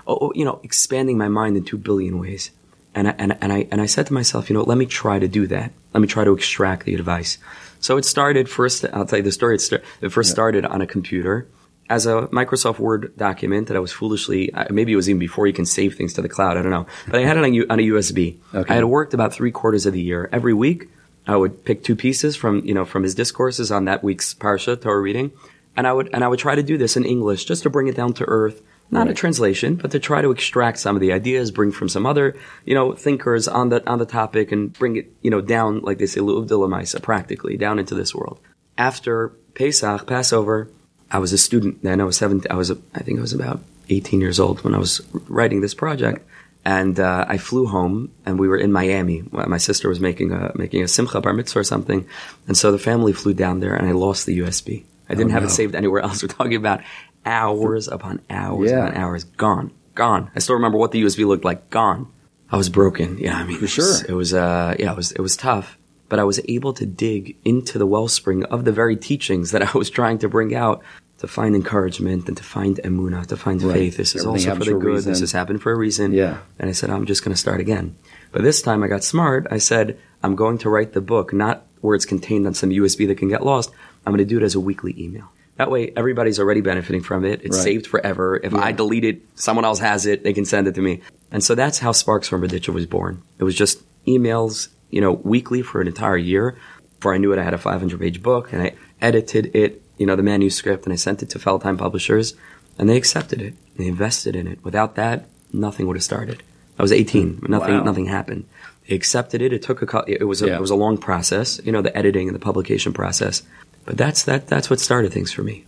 [0.06, 2.52] oh, oh, you know, expanding my mind in two billion ways.
[2.94, 5.18] And I, and, and I, and I said to myself, you know, let me try
[5.18, 5.72] to do that.
[5.92, 7.40] Let me try to extract the advice.
[7.80, 9.56] So it started first, I'll tell you the story.
[9.56, 11.48] It, start, it first started on a computer
[11.90, 15.48] as a Microsoft Word document that I was foolishly, uh, maybe it was even before
[15.48, 16.58] you can save things to the cloud.
[16.58, 16.88] I don't know.
[17.08, 18.38] But I had it on, U- on a USB.
[18.54, 18.72] Okay.
[18.72, 20.30] I had worked about three quarters of the year.
[20.32, 20.90] Every week,
[21.28, 24.80] I would pick two pieces from, you know, from his discourses on that week's Parsha,
[24.80, 25.32] Torah reading.
[25.76, 27.88] And I would, and I would try to do this in English just to bring
[27.88, 28.62] it down to earth.
[28.92, 32.06] Not a translation, but to try to extract some of the ideas, bring from some
[32.06, 35.80] other, you know, thinkers on the, on the topic and bring it, you know, down,
[35.80, 38.40] like they say, Lu'uvdilamaisa, practically, down into this world.
[38.78, 40.70] After Pesach, Passover,
[41.14, 42.02] I was a student then.
[42.02, 44.80] I was 17, I was, I think I was about 18 years old when I
[44.80, 45.00] was
[45.30, 46.28] writing this project.
[46.66, 49.24] And uh, I flew home, and we were in Miami.
[49.32, 52.08] My sister was making a making a simcha bar mitzvah or something,
[52.48, 54.86] and so the family flew down there, and I lost the USB.
[55.10, 55.48] I didn't have no.
[55.50, 56.24] it saved anywhere else.
[56.24, 56.80] We're talking about
[57.26, 58.88] hours upon hours Yeah.
[58.88, 59.24] upon hours.
[59.26, 60.32] Gone, gone.
[60.36, 61.70] I still remember what the USB looked like.
[61.70, 62.08] Gone.
[62.50, 63.18] I was broken.
[63.18, 64.06] Yeah, I mean, For it was- sure.
[64.08, 65.78] It was, uh, yeah, it was, it was tough.
[66.08, 69.78] But I was able to dig into the wellspring of the very teachings that I
[69.78, 70.82] was trying to bring out
[71.24, 73.74] to find encouragement and to find emuna, to find Right.
[73.76, 73.96] faith.
[73.96, 74.94] This is Everything also for the good.
[74.96, 75.12] reason.
[75.14, 76.12] This has happened for a reason.
[76.12, 76.40] Yeah.
[76.60, 77.96] And I said, I'm just going to start again.
[78.34, 79.48] But this time I got smart.
[79.50, 83.08] I said, I'm going to write the book, not where it's contained on some USB
[83.08, 83.72] that can get lost.
[84.06, 85.32] I'm going to do it as a weekly email.
[85.56, 87.40] That way, everybody's already benefiting from it.
[87.46, 87.64] It's Right.
[87.64, 88.38] saved forever.
[88.44, 90.24] If I delete it, someone else has it.
[90.26, 91.00] They can send it to me.
[91.32, 93.22] And so that's how Sparks from Berdichov was born.
[93.40, 96.58] It was just emails, you know, weekly for an entire year.
[97.00, 100.08] Before I knew it, I had a 500 page book and I edited it, you
[100.08, 102.36] know, the manuscript, and I sent it to Feldheim Publishers,
[102.78, 103.54] and they accepted it.
[103.78, 104.60] They invested in it.
[104.62, 106.44] Without that, nothing would have started.
[106.78, 107.44] I was 18.
[107.48, 107.84] Nothing, Wow.
[107.84, 108.44] nothing happened.
[108.90, 109.54] They accepted it.
[109.54, 110.56] It took a, it was a, Yeah.
[110.58, 113.44] it was a long process, you know, the editing and the publication process.
[113.86, 114.48] But that's that.
[114.48, 115.64] That's what started things for me.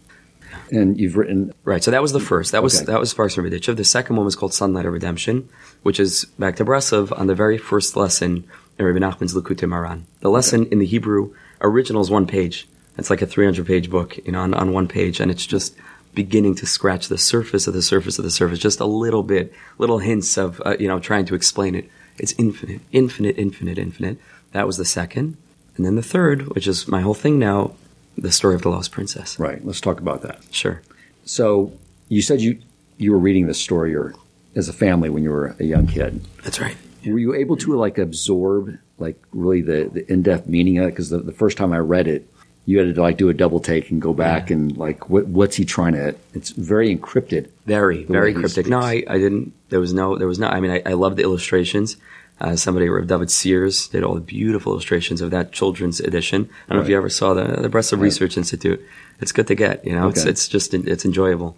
[0.69, 1.81] And you've written Right.
[1.81, 2.51] So that was the first.
[2.51, 2.85] That was Okay.
[2.91, 3.77] that was Sparks from Berdichov.
[3.77, 5.47] The second one was called Sunlight of Redemption,
[5.83, 8.43] which is back to Breslov on the very first lesson
[8.77, 10.01] in Rabbi Nachman's Likutei Moharan.
[10.19, 12.67] The lesson in the Hebrew original is one page.
[12.97, 15.75] It's like a 300 page book, you know, on, on one page, and it's just
[16.13, 19.53] beginning to scratch the surface of the surface of the surface, just a little bit,
[19.77, 21.89] little hints of, uh, you know, trying to explain it.
[22.17, 24.17] It's infinite, infinite, infinite, infinite.
[24.53, 25.35] That was the second.
[25.75, 27.75] And then the third, which is my whole thing now,
[28.17, 29.37] the story of the lost princess.
[29.37, 29.63] right.
[29.65, 30.41] Let's talk about that.
[30.51, 30.81] Sure.
[31.25, 31.73] So
[32.07, 32.59] you said you
[32.97, 34.13] you were reading this story or
[34.55, 36.25] as a family when you were a young kid.
[36.43, 36.77] That's right.
[37.05, 40.91] Were you able to like absorb like really the, the in depth meaning of it?
[40.91, 42.29] Because the, the first time I read it,
[42.65, 45.55] you had to like do a double take and go back and like what what's
[45.55, 46.15] he trying to?
[46.33, 47.49] It's very encrypted.
[47.65, 48.67] Very, very cryptic.
[48.67, 49.03] No, I.
[49.07, 49.53] I didn't.
[49.69, 50.17] There was no.
[50.17, 50.47] There was no.
[50.47, 51.97] I mean, I, I love the illustrations.
[52.41, 53.07] Uh, somebody, Rev.
[53.07, 56.49] David Sears, did all the beautiful illustrations of that children's edition.
[56.65, 58.83] I don't know if you ever saw the the Breslov Research Institute.
[59.21, 59.85] It's good to get.
[59.85, 61.57] You know, it's it's just it's enjoyable.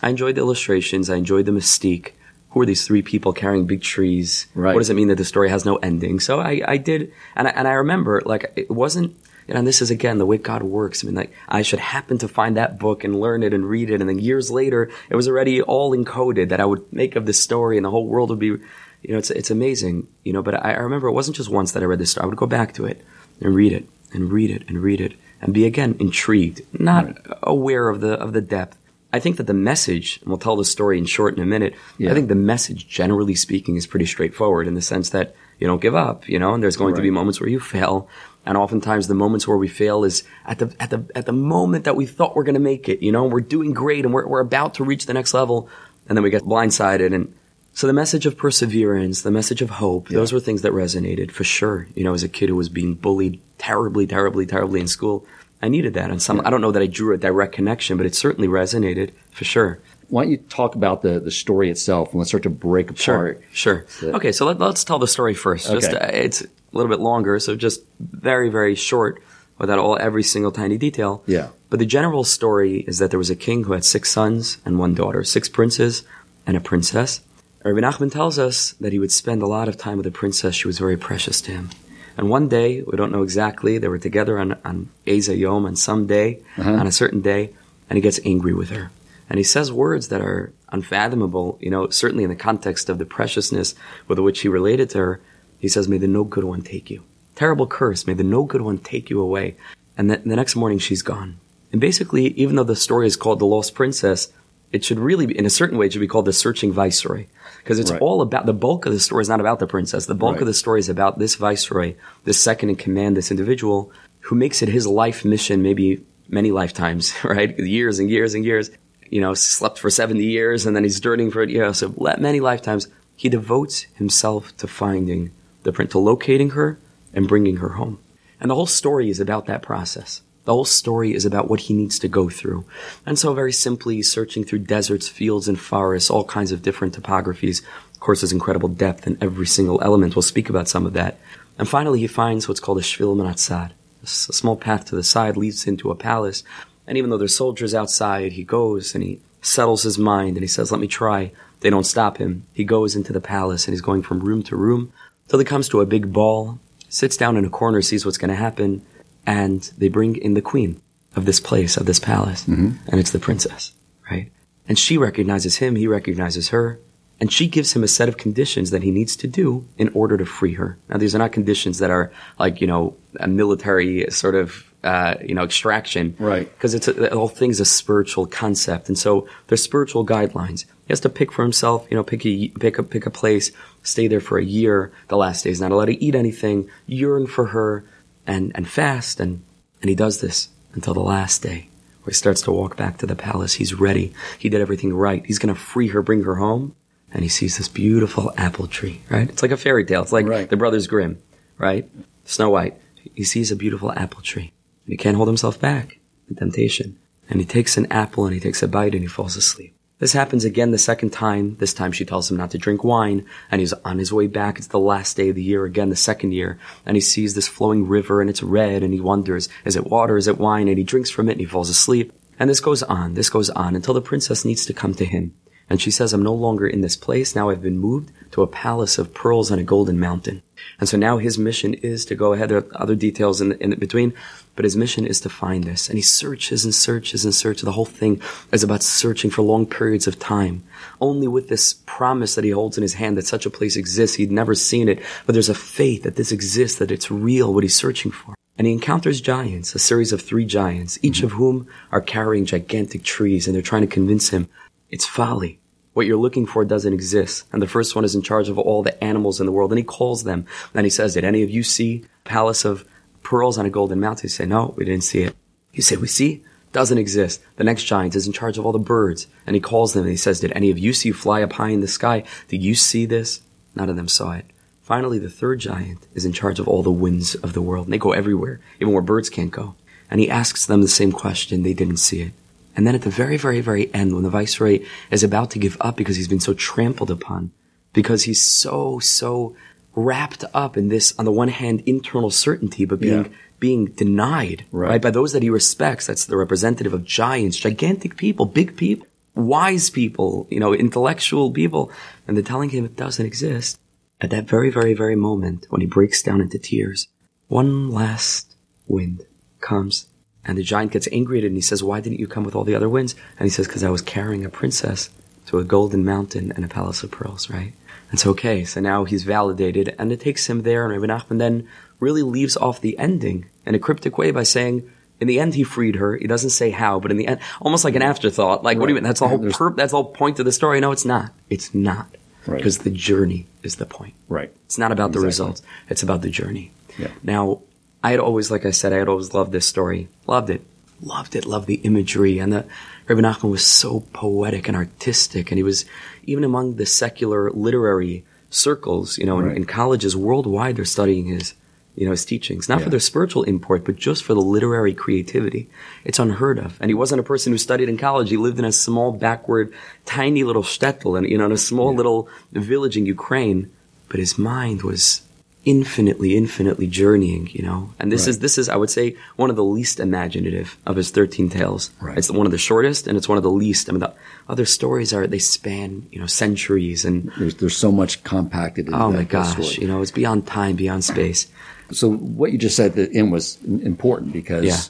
[0.00, 1.10] I enjoyed the illustrations.
[1.10, 2.12] I enjoyed the mystique.
[2.50, 4.46] Who are these three people carrying big trees?
[4.54, 4.72] Right.
[4.72, 6.20] What does it mean that the story has no ending?
[6.20, 9.16] So I, I did, and I, and I remember like it wasn't.
[9.46, 11.02] You know, and this is again the way God works.
[11.02, 13.90] I mean, like I should happen to find that book and learn it and read
[13.90, 17.26] it, and then years later, it was already all encoded that I would make of
[17.26, 18.60] this story, and the whole world would be, you
[19.08, 20.08] know, it's it's amazing.
[20.24, 22.24] You know, but I, I remember it wasn't just once that I read this story.
[22.24, 23.04] I would go back to it
[23.40, 27.88] and read it and read it and read it and be again intrigued, not aware
[27.88, 28.78] of the of the depth.
[29.12, 31.74] I think that the message, and we'll tell the story in short in a minute.
[31.96, 32.10] Yeah.
[32.10, 35.80] I think the message, generally speaking, is pretty straightforward in the sense that you don't
[35.80, 38.08] give up, you know, and there's going to be moments where you fail.
[38.46, 41.84] And oftentimes the moments where we fail is at the, at the, at the moment
[41.84, 44.26] that we thought we're going to make it, you know, we're doing great and we're,
[44.26, 45.68] we're about to reach the next level.
[46.08, 47.12] And then we get blindsided.
[47.12, 47.34] And
[47.72, 51.42] so the message of perseverance, the message of hope, those were things that resonated for
[51.42, 51.88] sure.
[51.96, 55.26] You know, as a kid who was being bullied terribly, terribly, terribly in school,
[55.60, 56.10] I needed that.
[56.10, 59.10] And some, I don't know that I drew a direct connection, but it certainly resonated
[59.32, 59.80] for sure.
[60.08, 63.42] Why don't you talk about the, the story itself and let's start to break apart.
[63.52, 63.84] Sure.
[63.88, 65.68] So- okay, so let, us tell the story first.
[65.68, 65.98] Just Okay.
[65.98, 69.22] uh, it's a little bit longer, so just very very short
[69.58, 71.22] without all every single tiny detail.
[71.26, 71.48] Yeah.
[71.70, 74.78] But the general story is that there was a king who had six sons and
[74.78, 76.04] one daughter, six princes
[76.46, 77.22] and a princess.
[77.64, 80.54] Rabbi Nachman tells us that he would spend a lot of time with the princess.
[80.54, 81.70] She was very precious to him.
[82.16, 85.76] And one day, we don't know exactly, they were together on, on Eza Yom, on
[85.76, 86.70] some day, uh-huh.
[86.70, 87.52] on a certain day,
[87.90, 88.90] and he gets angry with her.
[89.28, 93.04] And he says words that are unfathomable, you know, certainly in the context of the
[93.04, 93.74] preciousness
[94.06, 95.20] with which he related to her.
[95.58, 97.02] He says, May the no good one take you.
[97.34, 98.06] Terrible curse.
[98.06, 99.56] May the no good one take you away.
[99.96, 101.38] And the, the next morning, she's gone.
[101.72, 104.32] And basically, even though the story is called The Lost Princess,
[104.72, 107.26] it should really be, in a certain way, it should be called The Searching Viceroy.
[107.58, 108.00] Because it's Right.
[108.00, 110.06] all about, the bulk of the story is not about the princess.
[110.06, 110.42] The bulk Right.
[110.42, 113.90] of the story is about this viceroy, this second in command, this individual
[114.20, 117.58] who makes it his life mission, maybe many lifetimes, right?
[117.58, 118.70] Years and years and years.
[119.10, 121.50] You know, slept for 70 years and then he's dirtying for it.
[121.50, 122.88] Yeah, so many lifetimes.
[123.16, 125.30] He devotes himself to finding
[125.66, 126.78] the prince, to locating her
[127.12, 127.98] and bringing her home.
[128.40, 130.22] And the whole story is about that process.
[130.44, 132.64] The whole story is about what he needs to go through.
[133.04, 137.62] And so very simply searching through deserts, fields, and forests, all kinds of different topographies.
[137.92, 140.14] Of course, there's incredible depth in every single element.
[140.14, 141.18] We'll speak about some of that.
[141.58, 143.72] And finally, he finds what's called a Shvil Manatzad.
[144.02, 146.44] A small path to the side leads into a palace.
[146.86, 150.48] And even though there's soldiers outside, he goes and he settles his mind and he
[150.48, 151.32] says, let me try.
[151.60, 152.46] They don't stop him.
[152.52, 154.92] He goes into the palace and he's going from room to room
[155.28, 156.58] till he comes to a big ball,
[156.88, 158.84] sits down in a corner, sees what's going to happen,
[159.26, 160.80] and they bring in the queen
[161.14, 162.44] of this place, of this palace.
[162.44, 162.72] Mm-hmm.
[162.88, 163.72] And it's the princess,
[164.10, 164.30] right?
[164.68, 166.78] And she recognizes him, he recognizes her,
[167.18, 170.16] and she gives him a set of conditions that he needs to do in order
[170.18, 170.78] to free her.
[170.88, 175.14] Now, these are not conditions that are like, you know, a military sort of, uh,
[175.28, 176.14] you know, extraction.
[176.18, 176.48] Right.
[176.54, 178.88] Because it's a, the whole thing's a spiritual concept.
[178.88, 180.60] And so there's spiritual guidelines.
[180.86, 183.50] He has to pick for himself, you know, pick a, pick a, pick a place,
[183.82, 184.92] stay there for a year.
[185.08, 187.84] The last day is not allowed to eat anything, yearn for her
[188.26, 189.18] and, and fast.
[189.18, 189.42] And,
[189.82, 191.68] and he does this until the last day
[192.02, 193.54] where he starts to walk back to the palace.
[193.54, 194.12] He's ready.
[194.38, 195.26] He did everything right.
[195.26, 196.76] He's going to free her, bring her home.
[197.12, 199.28] And he sees this beautiful apple tree, right?
[199.28, 200.02] It's like a fairy tale.
[200.02, 200.48] It's like Right.
[200.50, 201.18] the Brothers Grimm,
[201.58, 201.88] right?
[202.24, 202.74] Snow White.
[203.14, 204.52] He sees a beautiful apple tree.
[204.86, 205.98] He can't hold himself back.
[206.28, 206.98] The temptation.
[207.28, 209.74] And he takes an apple and he takes a bite and he falls asleep.
[209.98, 211.56] This happens again the second time.
[211.56, 214.58] This time she tells him not to drink wine and he's on his way back.
[214.58, 216.58] It's the last day of the year again, the second year.
[216.84, 220.18] And he sees this flowing river and it's red and he wonders, is it water?
[220.18, 220.68] Is it wine?
[220.68, 222.12] And he drinks from it and he falls asleep.
[222.38, 225.34] And this goes on, this goes on until the princess needs to come to him.
[225.70, 227.34] And she says, I'm no longer in this place.
[227.34, 230.42] Now I've been moved to a palace of pearls on a golden mountain.
[230.78, 232.48] And so now his mission is to go ahead.
[232.48, 234.12] There are other details in, in between,
[234.54, 235.88] but his mission is to find this.
[235.88, 237.62] And he searches and searches and searches.
[237.62, 238.20] The whole thing
[238.52, 240.62] is about searching for long periods of time.
[241.00, 244.16] Only with this promise that he holds in his hand that such a place exists.
[244.16, 247.64] He'd never seen it, but there's a faith that this exists, that it's real, what
[247.64, 248.34] he's searching for.
[248.58, 253.02] And he encounters giants, a series of three giants, each of whom are carrying gigantic
[253.02, 254.48] trees, and they're trying to convince him
[254.90, 255.58] it's folly.
[255.96, 257.46] What you're looking for doesn't exist.
[257.54, 259.72] And the first one is in charge of all the animals in the world.
[259.72, 260.44] And he calls them.
[260.74, 262.84] And he says, Did any of you see Palace of
[263.22, 264.26] Pearls on a Golden Mountain?
[264.26, 265.34] You say, No, we didn't see it.
[265.72, 266.44] He say, We see?
[266.72, 267.42] Doesn't exist.
[267.56, 269.26] The next giant is in charge of all the birds.
[269.46, 271.70] And he calls them and he says, Did any of you see fly up high
[271.70, 272.24] in the sky?
[272.48, 273.40] Did you see this?
[273.74, 274.44] None of them saw it.
[274.82, 277.86] Finally, the third giant is in charge of all the winds of the world.
[277.86, 279.76] And they go everywhere, even where birds can't go.
[280.10, 281.62] And he asks them the same question.
[281.62, 282.32] They didn't see it.
[282.76, 285.76] And then at the very, very, very end, when the viceroy is about to give
[285.80, 287.50] up because he's been so trampled upon,
[287.94, 289.56] because he's so, so
[289.94, 293.28] wrapped up in this, on the one hand, internal certainty, but being, Yeah.
[293.58, 294.90] being denied, Right.
[294.90, 295.02] right.
[295.02, 296.06] by those that he respects.
[296.06, 299.06] That's the representative of giants, gigantic people, big people.
[299.34, 301.90] wise people, you know, intellectual people,
[302.26, 303.78] and they're telling him it doesn't exist.
[304.18, 307.08] At that very, very, very moment when he breaks down into tears,
[307.48, 309.26] one last wind
[309.60, 310.06] comes
[310.46, 312.54] and the giant gets angry at it and he says, why didn't you come with
[312.54, 313.14] all the other winds?
[313.38, 315.10] And he says, because I was carrying a princess
[315.46, 317.72] to a golden mountain and a palace of pearls, right?
[318.10, 321.38] And so, okay, so now he's validated and it takes him there and Rabbi Nachman
[321.38, 321.68] then
[322.00, 325.64] really leaves off the ending in a cryptic way by saying, in the end, he
[325.64, 326.16] freed her.
[326.16, 328.62] He doesn't say how, but in the end, almost like an afterthought.
[328.62, 329.04] Like, what do you mean?
[329.04, 330.78] That's the whole perp, that's the whole point of the story.
[330.78, 331.32] No, it's not.
[331.48, 332.06] It's not.
[332.46, 332.58] Right.
[332.58, 334.14] Because the journey is the point.
[334.28, 334.52] Right.
[334.66, 335.62] It's not about the results.
[335.88, 336.70] It's about the journey.
[336.98, 337.08] Yeah.
[337.22, 337.62] Now,
[338.06, 340.08] I had always, like I said, I had always loved this story.
[340.28, 340.62] Loved it.
[341.00, 341.44] Loved it.
[341.44, 342.38] Loved the imagery.
[342.38, 342.64] And the,
[343.08, 345.50] Rabbi Nachman was so poetic and artistic.
[345.50, 345.84] And he was,
[346.24, 349.56] even among the secular literary circles, you know, in, Right.
[349.56, 351.54] in colleges worldwide, they're studying his,
[351.96, 352.68] you know, his teachings.
[352.68, 352.84] Not Yeah.
[352.84, 355.68] for their spiritual import, but just for the literary creativity.
[356.04, 356.76] It's unheard of.
[356.80, 358.30] And he wasn't a person who studied in college.
[358.30, 359.72] He lived in a small, backward,
[360.04, 363.60] tiny little shtetl, and, you know, in a small little village in Ukraine.
[364.08, 365.22] But his mind was
[365.66, 367.90] infinitely, infinitely journeying, you know.
[367.98, 368.28] And this Right.
[368.30, 371.90] is this is I would say one of the least imaginative of his thirteen tales.
[372.00, 372.16] Right.
[372.16, 373.88] It's one of the shortest and it's one of the least.
[373.90, 374.14] I mean the
[374.48, 378.94] other stories are they span, you know, centuries and There's, there's so much compacted in
[378.94, 379.82] oh that, my gosh, story.
[379.82, 381.48] you know, it's beyond time, beyond space.
[381.90, 384.80] So what you just said at the end was important because Yeah.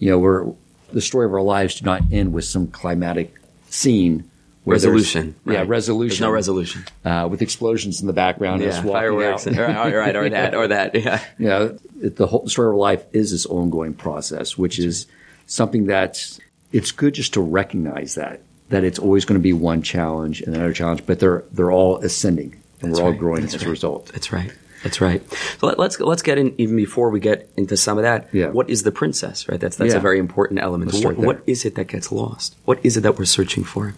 [0.00, 0.52] you know we're
[0.92, 3.32] the story of our lives do not end with some climatic
[3.70, 4.28] scene.
[4.66, 5.34] Resolution.
[5.46, 6.08] Yeah, resolution.
[6.08, 6.84] There's no resolution.
[7.04, 8.62] Uh, with explosions in the background.
[8.62, 9.46] and us Yeah, fireworks.
[9.46, 9.58] out.
[9.58, 10.94] or, or, right, or that, or that.
[10.94, 11.22] Yeah.
[11.38, 15.06] you know, the whole story of life is this ongoing process, which is
[15.46, 16.38] something that
[16.72, 20.54] it's good just to recognize that that it's always going to be one challenge and
[20.56, 23.18] another challenge, but they're they're all ascending and That's we're all right.
[23.20, 24.06] growing That's as a result.
[24.06, 24.50] That's right.
[24.82, 25.22] That's right.
[25.60, 28.28] So let, let's let's get in even before we get into some of that.
[28.32, 28.48] Yeah.
[28.48, 29.46] What is the princess?
[29.48, 29.60] Right.
[29.60, 29.98] That's that's Yeah.
[29.98, 30.92] a very important element.
[31.04, 32.56] What, what is it that gets lost?
[32.64, 33.94] What is it that we're searching for?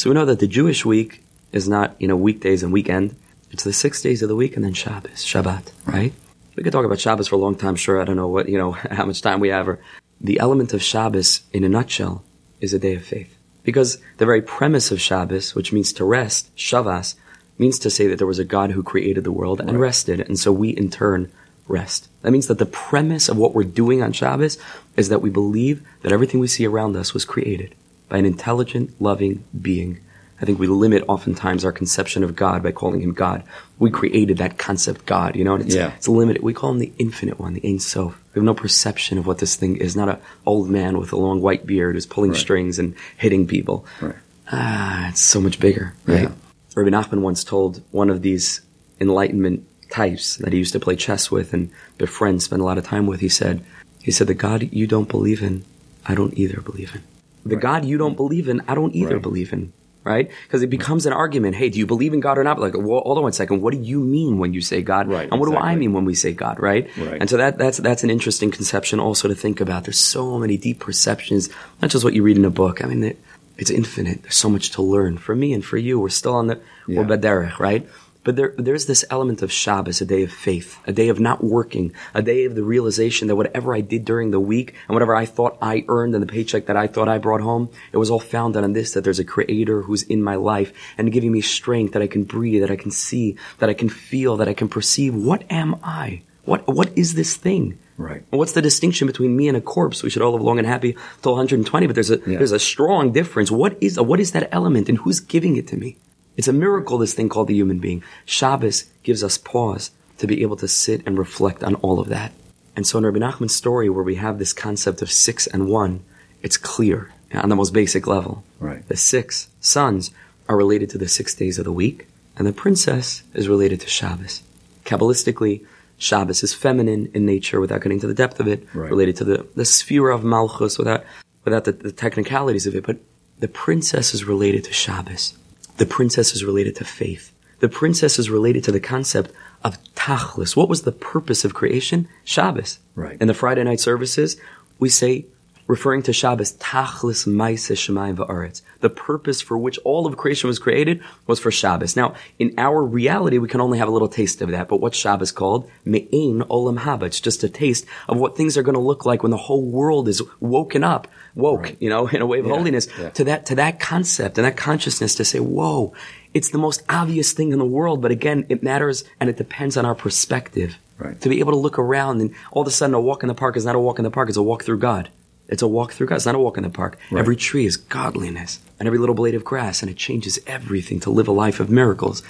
[0.00, 3.16] So we know that the Jewish week is not you know weekdays and weekend.
[3.50, 5.72] It's the six days of the week and then Shabbos, Shabbat.
[5.84, 6.14] Right.
[6.56, 7.76] We could talk about Shabbos for a long time.
[7.76, 8.00] Sure.
[8.00, 9.68] I don't know what you know how much time we have.
[9.68, 9.78] Or
[10.18, 12.24] the element of Shabbos in a nutshell
[12.62, 13.36] is a day of faith.
[13.62, 17.16] Because the very premise of Shabbos, which means to rest, Shavas,
[17.58, 20.38] means to say that there was a God who created the world and rested, and
[20.38, 21.30] so we in turn
[21.68, 22.08] rest.
[22.22, 24.56] That means that the premise of what we're doing on Shabbos
[24.96, 27.74] is that we believe that everything we see around us was created
[28.10, 30.00] by an intelligent, loving being.
[30.42, 33.42] I think we limit oftentimes our conception of God by calling him God.
[33.78, 35.92] We created that concept God, you know, and it's, Yeah.
[35.96, 36.42] it's limited.
[36.42, 38.18] We call him the infinite one, the Ein Sof.
[38.34, 39.96] We have no perception of what this thing is.
[39.96, 42.40] Not a old man with a long white beard who's pulling Right.
[42.40, 43.84] strings and hitting people.
[44.00, 44.14] Right.
[44.50, 46.22] Ah, it's so much bigger, right?
[46.22, 46.32] Yeah.
[46.74, 48.62] Rabbi Nachman once told one of these
[48.98, 51.68] enlightenment types that he used to play chess with and
[51.98, 53.20] befriend, spend a lot of time with.
[53.20, 53.60] He said,
[54.02, 55.64] he said, the God you don't believe in,
[56.06, 57.02] I don't either believe in.
[57.46, 57.62] The Right.
[57.62, 59.22] God you don't believe in, I don't either Right.
[59.22, 59.72] believe in.
[60.02, 60.30] Right?
[60.46, 61.56] Because it becomes an argument.
[61.56, 62.58] Hey, do you believe in God or not?
[62.58, 63.60] Like, well, hold on one second.
[63.60, 65.08] What do you mean when you say God?
[65.08, 66.58] Right, And what do I mean when we say God?
[66.58, 66.88] Right?
[66.96, 67.18] Right.
[67.20, 69.84] And so that that's that's an interesting conception also to think about.
[69.84, 71.50] There's so many deep perceptions,
[71.82, 72.82] not just what you read in a book.
[72.82, 73.18] I mean, it,
[73.58, 74.22] it's infinite.
[74.22, 76.00] There's so much to learn for me and for you.
[76.00, 77.00] We're still on the Yeah.
[77.02, 77.86] we're baderech, right?
[78.22, 81.42] But there, there's this element of Shabbos, a day of faith, a day of not
[81.42, 85.14] working, a day of the realization that whatever I did during the week and whatever
[85.16, 88.10] I thought I earned and the paycheck that I thought I brought home, it was
[88.10, 91.40] all founded on this, that there's a creator who's in my life and giving me
[91.40, 94.54] strength that I can breathe, that I can see, that I can feel, that I
[94.54, 95.14] can perceive.
[95.14, 96.22] What am I?
[96.44, 97.78] What, what is this thing?
[97.96, 98.22] Right.
[98.30, 100.02] And what's the distinction between me and a corpse?
[100.02, 102.38] We should all live long and happy till 120, but there's a Yeah.
[102.38, 103.50] there's a strong difference.
[103.50, 105.96] What is what is that element, and who's giving it to me?
[106.40, 106.96] It's a miracle.
[106.96, 108.02] This thing called the human being.
[108.24, 112.32] Shabbos gives us pause to be able to sit and reflect on all of that.
[112.74, 116.02] And so in Rabbi Nachman's story, where we have this concept of six and one,
[116.40, 118.42] it's clear on the most basic level.
[118.58, 118.88] Right.
[118.88, 120.12] The six sons
[120.48, 123.88] are related to the six days of the week, and the princess is related to
[123.88, 124.42] Shabbos.
[124.86, 125.66] Kabbalistically,
[125.98, 128.88] Shabbos is feminine in nature without getting to the depth of it, Right.
[128.90, 131.04] related to the, the sphere of Malchus without,
[131.44, 132.86] without the, the technicalities of it.
[132.86, 132.96] But
[133.40, 135.34] the princess is related to Shabbos.
[135.80, 137.32] The princess is related to faith.
[137.60, 139.32] The princess is related to the concept
[139.64, 140.54] of tachlis.
[140.54, 142.06] What was the purpose of creation?
[142.22, 142.80] Shabbos.
[142.94, 143.16] Right.
[143.18, 144.38] In the Friday night services,
[144.78, 145.24] we say,
[145.70, 148.60] referring to Shabbos, tachlis maise shemayim va'aretz.
[148.80, 151.94] The purpose for which all of creation was created was for Shabbos.
[151.94, 154.66] Now, in our reality, we can only have a little taste of that.
[154.66, 155.70] But what's Shabbos called?
[155.84, 157.04] Me'ein olam haba.
[157.04, 159.64] It's just a taste of what things are going to look like when the whole
[159.64, 161.06] world is woken up,
[161.36, 163.10] woke, you know, in a way of Yeah, holiness yeah.
[163.10, 165.94] to that, to that concept and that consciousness to say, whoa,
[166.34, 168.02] it's the most obvious thing in the world.
[168.02, 170.76] But again, it matters and it depends on our perspective.
[170.98, 171.18] Right.
[171.20, 173.34] To be able to look around and all of a sudden a walk in the
[173.34, 175.08] park is not a walk in the park, it's a walk through God.
[175.50, 176.16] It's a walk through God.
[176.16, 176.96] It's not a walk in the park.
[177.14, 181.10] Every tree is godliness, and every little blade of grass, and it changes everything to
[181.10, 182.22] live a life of miracles.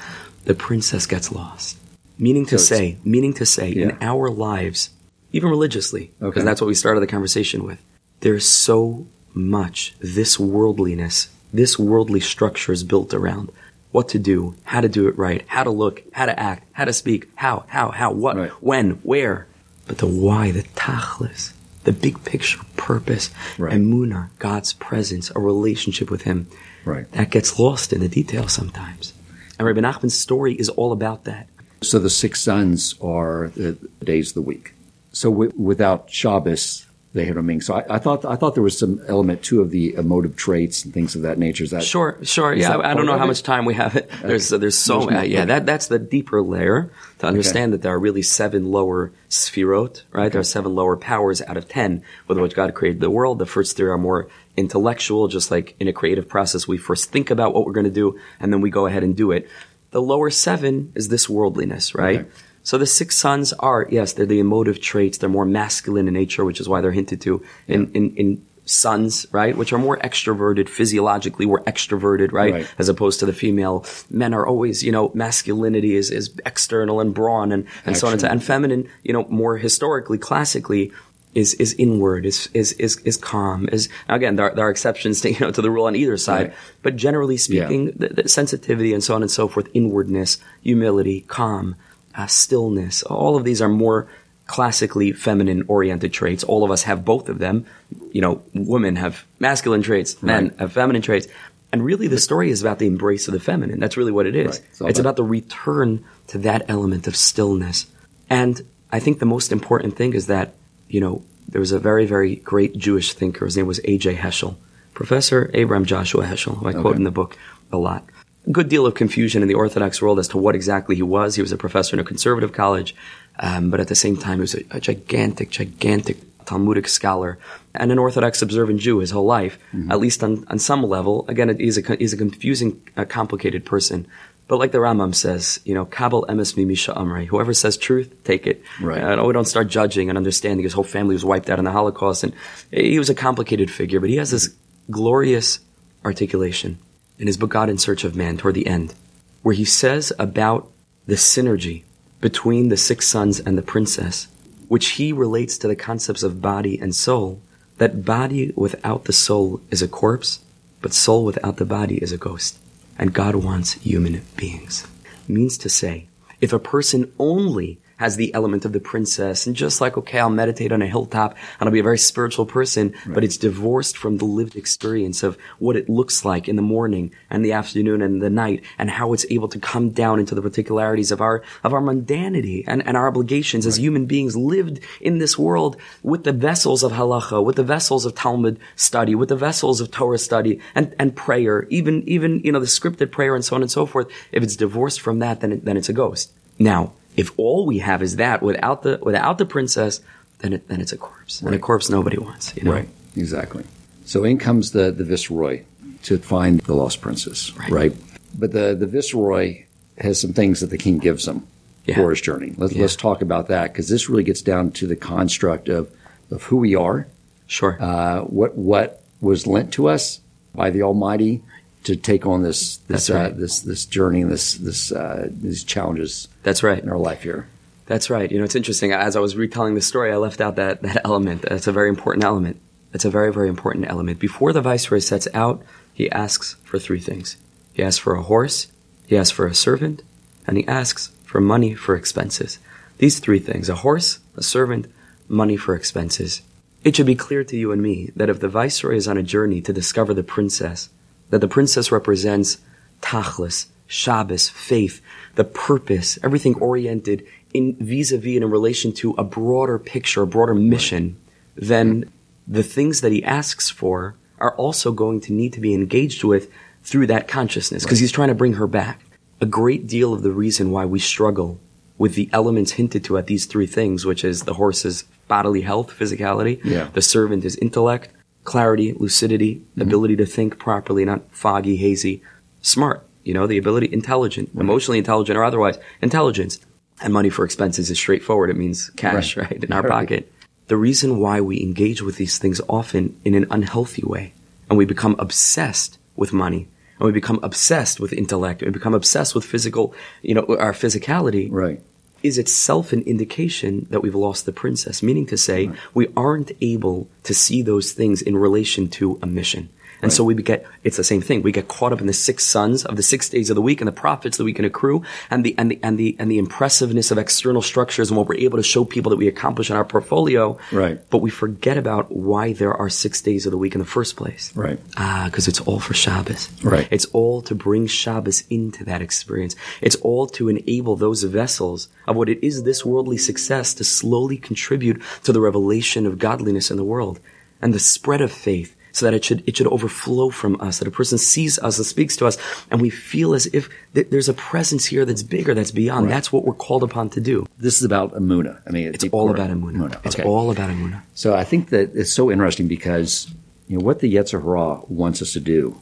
[0.47, 1.77] The princess gets lost.
[2.19, 4.91] Meaning to So say, meaning to say, in our lives,
[5.33, 6.45] even religiously, because Okay.
[6.45, 7.79] that's what we started the conversation with,
[8.21, 13.51] there's so much this worldliness, this worldly structure is built around
[13.93, 16.85] what to do, how to do it right, how to look, how to act, how
[16.85, 18.51] to speak, how, how, how, what, Right.
[18.63, 19.47] when, where.
[19.87, 21.53] But the why, the tachlis,
[21.85, 23.73] the big picture purpose, Right.
[23.73, 26.47] emuna, God's presence, a relationship with Him,
[26.85, 27.11] Right.
[27.13, 29.13] that gets lost in the details sometimes.
[29.59, 31.47] And Rabbi Nachman's story is all about that.
[31.83, 34.75] So the six sons are the days of the week.
[35.13, 37.61] So w- without Shabbos, a meaning.
[37.61, 40.85] So I, I thought I thought there was some element too of the emotive traits
[40.85, 41.65] and things of that nature.
[41.65, 42.55] Is that Sure, sure.
[42.55, 43.29] Yeah, I, I don't know how it?
[43.29, 43.95] much time we have.
[44.23, 45.45] There's there's so There's uh, yeah.
[45.45, 50.03] That that's the deeper layer to understand that there are really seven lower sphirot.
[50.13, 53.39] Right, there are seven lower powers out of ten with which God created the world.
[53.39, 57.31] The first three are more intellectual, just like in a creative process, we first think
[57.31, 59.49] about what we're going to do and then we go ahead and do it.
[59.91, 62.31] The lower seven is this worldliness, right?
[62.63, 65.19] So the six sons are, yes, they're the emotive traits.
[65.19, 69.27] They're more masculine in nature, which is why they're hinted to in, in, in sons,
[69.33, 69.57] right?
[69.57, 72.53] Which are more extroverted, physiologically we're extroverted, right?
[72.53, 72.75] Right.
[72.79, 73.85] As opposed to the female.
[74.11, 78.13] Men are always, you know, masculinity is, is external and brawn and, and so on
[78.13, 78.39] and so Action.
[78.39, 80.93] And feminine, you know, more historically, classically,
[81.35, 84.71] is, is inward, is, is, is, is calm, is, now again, there are, there are
[84.71, 86.57] exceptions to, you know, to the rule on either side, Right.
[86.83, 91.77] but generally speaking, the, the sensitivity and so on and so forth, inwardness, humility, calm,
[92.17, 94.09] uh, stillness, all of these are more
[94.47, 96.43] classically feminine oriented traits.
[96.43, 97.67] All of us have both of them.
[98.13, 100.59] You know, women have masculine traits, men Right.
[100.59, 101.29] have feminine traits.
[101.73, 103.79] And really the story is about the embrace of the feminine.
[103.79, 104.47] That's really what it is.
[104.47, 104.55] Right.
[104.57, 107.87] It's It's about- about the return to that element of stillness.
[108.29, 110.55] And I think the most important thing is that,
[110.89, 113.45] you know, there was a very, very great Jewish thinker.
[113.45, 114.17] His name was A.J.
[114.17, 114.57] Heschel.
[114.95, 117.37] Professor Abraham Joshua Heschel, who I quote in the book
[117.73, 118.05] a lot.
[118.51, 121.37] A good deal of confusion in the Orthodox world as to what exactly he was.
[121.37, 122.97] He was a professor in a conservative college,
[123.39, 127.39] um, but at the same time, he was a, a gigantic, gigantic Talmudic scholar
[127.77, 129.57] and an Orthodox observant Jew his whole life,
[129.89, 131.25] at least on, on some level.
[131.29, 134.09] Again, he's a, he's a confusing, uh, complicated person.
[134.49, 137.29] But like the Rambam says, you know, Kabul emes mi misha amrei.
[137.29, 138.65] Whoever says truth, take it.
[138.81, 139.01] Right.
[139.01, 140.65] Uh, we don't start judging and understanding.
[140.65, 142.35] His whole family was wiped out in the Holocaust, and
[142.73, 144.01] he was a complicated figure.
[144.01, 144.53] But he has this
[144.91, 145.61] glorious
[146.05, 146.81] articulation
[147.21, 148.95] in his book God in Search of Man toward the end,
[149.43, 150.71] where he says about
[151.07, 151.85] the synergy
[152.21, 154.27] between the six sons and the princess,
[154.69, 157.43] which he relates to the concepts of body and soul,
[157.77, 160.41] that body without the soul is a corpse,
[160.81, 162.59] but soul without the body is a ghost.
[162.99, 164.87] And God wants human beings.
[165.29, 166.09] Means to say,
[166.41, 170.31] if a person only has the element of the princess and just like, okay, I'll
[170.31, 174.17] meditate on a hilltop and I'll be a very spiritual person, but it's divorced from
[174.17, 178.23] the lived experience of what it looks like in the morning and the afternoon and
[178.23, 181.75] the night and how it's able to come down into the particularities of our, of
[181.75, 186.33] our mundanity and, and our obligations as human beings lived in this world with the
[186.33, 190.59] vessels of halacha, with the vessels of Talmud study, with the vessels of Torah study
[190.75, 193.85] and, and prayer, even, even, you know, the scripted prayer and so on and so
[193.85, 194.11] forth.
[194.33, 196.33] If it's divorced from that, then it, then it's a ghost.
[196.59, 200.01] Now, if all we have is that without the without the princess,
[200.39, 201.43] then it, then it's a corpse.
[201.43, 202.57] And a corpse nobody wants.
[202.57, 202.73] You know?
[202.73, 203.65] Right, exactly.
[204.05, 205.63] So in comes the, the viceroy
[206.05, 207.71] to find the lost princess, Right.
[207.71, 207.97] right?
[208.39, 209.65] But the, the viceroy
[209.99, 211.47] has some things that the king gives him
[211.85, 211.97] Yeah.
[211.97, 212.55] for his journey.
[212.57, 212.83] Let's, Yeah.
[212.83, 215.91] let's talk about that because this really gets down to the construct of,
[216.31, 217.07] of who we are,
[217.47, 217.77] Sure.
[217.81, 220.21] uh, what what was lent to us
[220.55, 221.43] by the Almighty
[221.85, 223.33] to take on this this That's right.
[223.33, 226.83] uh, this this journey and this this uh, these challenges That's right.
[226.83, 227.49] in our life here.
[227.87, 228.31] That's right.
[228.31, 228.93] You know, it's interesting.
[228.93, 231.43] As I was retelling the story, I left out that, that element.
[231.43, 232.61] That's a very important element.
[232.93, 234.21] That's a very, very important element.
[234.21, 235.63] Before the viceroy sets out,
[235.93, 237.37] he asks for three things.
[237.73, 238.69] He asks for a horse,
[239.07, 240.03] he asks for a servant,
[240.47, 242.59] and he asks for money for expenses.
[242.99, 244.87] These three things, a horse, a servant,
[245.29, 246.43] money for expenses.
[246.85, 249.23] It should be clear to you and me that if the viceroy is on a
[249.23, 250.91] journey to discover the princess,
[251.31, 252.59] that the princess represents
[253.01, 255.01] tachlis, Shabbos, faith,
[255.35, 260.55] the purpose, everything oriented in vis-a-vis and in relation to a broader picture, a broader
[260.55, 261.17] mission,
[261.57, 262.11] then
[262.47, 266.49] the things that he asks for are also going to need to be engaged with
[266.83, 269.01] through that consciousness because he's trying to bring her back.
[269.41, 271.59] A great deal of the reason why we struggle
[271.99, 275.93] with the elements hinted to at these three things, which is the horse's bodily health,
[275.99, 276.89] physicality, Yeah.
[276.95, 278.09] the servant is intellect,
[278.51, 279.83] clarity, lucidity, mm-hmm.
[279.83, 282.21] ability to think properly, not foggy, hazy,
[282.63, 286.59] smart, you know, the ability, intelligent, emotionally intelligent or otherwise, intelligence.
[287.03, 288.51] And money for expenses is straightforward.
[288.51, 289.51] It means cash, Right.
[289.51, 289.91] right, in our Right.
[289.99, 290.23] pocket.
[290.67, 294.33] the reason why we engage with these things often in an unhealthy way
[294.69, 296.63] and we become obsessed with money
[296.99, 299.93] and we become obsessed with intellect and we become obsessed with physical,
[300.23, 301.81] you know, our physicality Right.
[302.23, 307.09] Is itself an indication that we've lost the princess, meaning to say we aren't able
[307.25, 309.69] to see those things in relation to a mission.
[310.03, 311.43] And so we get, it's the same thing.
[311.43, 313.81] We get caught up in the six sons of the six days of the week
[313.81, 316.39] and the profits that we can accrue and the, and the, and the, and the
[316.39, 319.77] impressiveness of external structures and what we're able to show people that we accomplish in
[319.77, 320.59] our portfolio.
[320.73, 321.01] Right.
[321.11, 324.17] But we forget about why there are six days of the week in the first
[324.17, 324.55] place.
[324.57, 324.79] Right.
[324.97, 326.51] Ah, because it's all for Shabbos.
[326.63, 326.89] Right.
[326.91, 329.57] It's all to bring Shabbos into that experience.
[329.81, 334.37] It's all to enable those vessels of what it is this worldly success to slowly
[334.37, 337.21] contribute to the revelation of godliness in the world
[337.63, 340.89] and the spread of faith so that it should, it should overflow from us, that
[340.89, 342.37] a person sees us and speaks to us
[342.71, 346.07] and we feel as if th- there's a presence here that's bigger, that's beyond.
[346.07, 346.13] Right.
[346.13, 347.47] That's what we're called upon to do.
[347.59, 348.61] This is about Emuna.
[348.67, 350.05] I mean, It's all about Emunah.
[350.05, 350.29] It's Okay.
[350.29, 351.03] all about Emunah.
[351.15, 353.29] So I think that it's so interesting because
[353.69, 355.81] you know what the Yetzer Hara wants us to do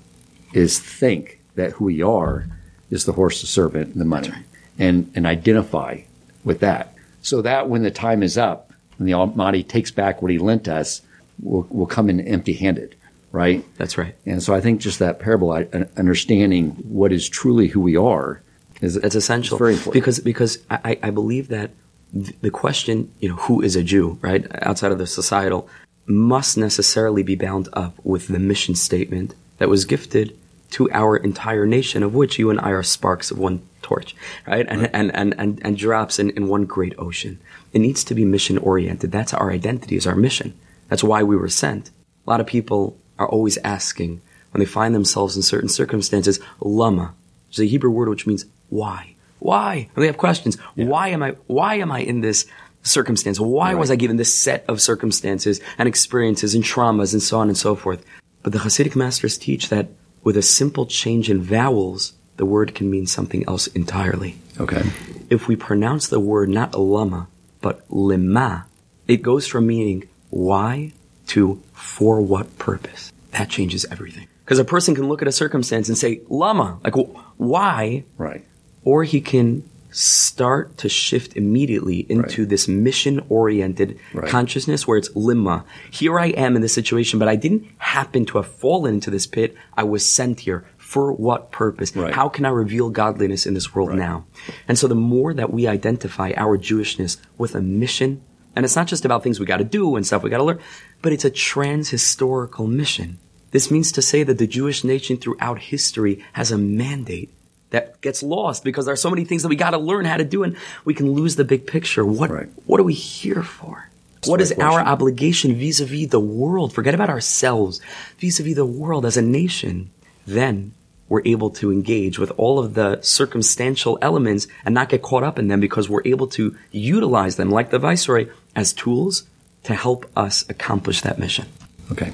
[0.52, 2.46] is think that who we are
[2.90, 4.32] is the horse, the servant, and the money,
[4.78, 6.00] and and identify
[6.44, 10.30] with that, so that when the time is up and the Almighty takes back what
[10.30, 11.02] He lent us,
[11.42, 12.94] we'll, we'll come in empty-handed,
[13.33, 13.64] right?
[13.76, 14.14] That's right.
[14.26, 15.64] And so I think just that parable, uh,
[15.97, 18.43] understanding what is truly who we are,
[18.81, 19.57] is That's essential.
[19.57, 19.95] It's very important.
[19.95, 21.70] because because I, I believe that
[22.12, 25.68] the question, you know, who is a Jew, right, outside of the societal,
[26.07, 30.37] must necessarily be bound up with the mission statement that was gifted
[30.70, 34.14] to our entire nation, of which you and I are sparks of one torch,
[34.47, 37.39] right, and And, and and and drops in, in one great ocean.
[37.72, 39.11] It needs to be mission oriented.
[39.11, 40.55] That's our identity, is our mission.
[40.89, 41.91] That's why we were sent.
[42.26, 44.20] A lot of people are always asking
[44.52, 47.14] when they find themselves in certain circumstances, lama,
[47.48, 49.14] which is a Hebrew word which means why.
[49.38, 49.88] Why?
[49.94, 50.56] And they have questions.
[50.74, 52.46] Why am I, why am I in this
[52.82, 53.38] circumstance?
[53.38, 57.48] Why was I given this set of circumstances and experiences and traumas and so on
[57.48, 58.04] and so forth?
[58.42, 59.88] But the Hasidic masters teach that
[60.24, 64.38] with a simple change in vowels, the word can mean something else entirely.
[64.58, 64.82] okay.
[65.30, 67.28] If we pronounce the word not lama,
[67.60, 68.66] but lima,
[69.06, 70.92] it goes from meaning why
[71.28, 73.07] to for what purpose.
[73.33, 74.29] That changes everything.
[74.45, 78.05] Because a person can look at a circumstance and say, lama, like wh- why?
[78.16, 78.45] Right.
[78.85, 82.49] Or he can start to shift immediately into Right.
[82.51, 84.29] this mission oriented Right.
[84.29, 85.64] consciousness where it's limma.
[85.91, 89.26] Here I am in this situation, but I didn't happen to have fallen into this
[89.26, 89.55] pit.
[89.76, 90.64] I was sent here.
[90.76, 91.95] For what purpose?
[91.95, 92.14] Right.
[92.14, 94.24] How can I reveal godliness in this world now?
[94.66, 98.22] And so the more that we identify our Jewishness with a mission,
[98.59, 100.42] and it's not just about things we got to do and stuff we got to
[100.42, 100.59] learn,
[101.00, 103.20] but it's a trans-historical mission.
[103.52, 107.30] This means to say that the Jewish nation throughout history has a mandate
[107.70, 110.16] that gets lost because there are so many things that we got to learn how
[110.16, 112.04] to do and we can lose the big picture.
[112.04, 112.48] What, Right.
[112.66, 113.88] what are we here for?
[114.26, 116.72] What a is great our obligation vis-a-vis the world?
[116.72, 117.80] Forget about ourselves.
[118.18, 119.90] Vis-a-vis the world as a nation.
[120.26, 120.72] Then
[121.09, 125.38] we're able to engage with all of the circumstantial elements and not get caught up
[125.38, 129.24] in them because we're able to utilize them like the viceroy as tools
[129.64, 131.46] to help us accomplish that mission.
[131.90, 132.12] Okay.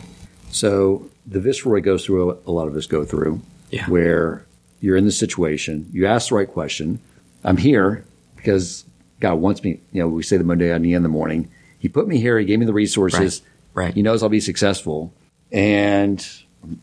[0.51, 3.41] So the viceroy goes through a, a lot of us go through
[3.71, 3.87] Yeah.
[3.89, 4.47] where
[4.81, 7.01] you're in the situation, you ask the right question.
[7.43, 8.05] I'm here
[8.37, 8.85] because
[9.21, 11.51] God wants me, you know, we say the Modeh Ani the in the morning.
[11.79, 13.43] He put me here, he gave me the resources.
[13.75, 13.87] Right.
[13.87, 13.95] Right.
[13.95, 15.13] He knows I'll be successful.
[15.51, 16.25] And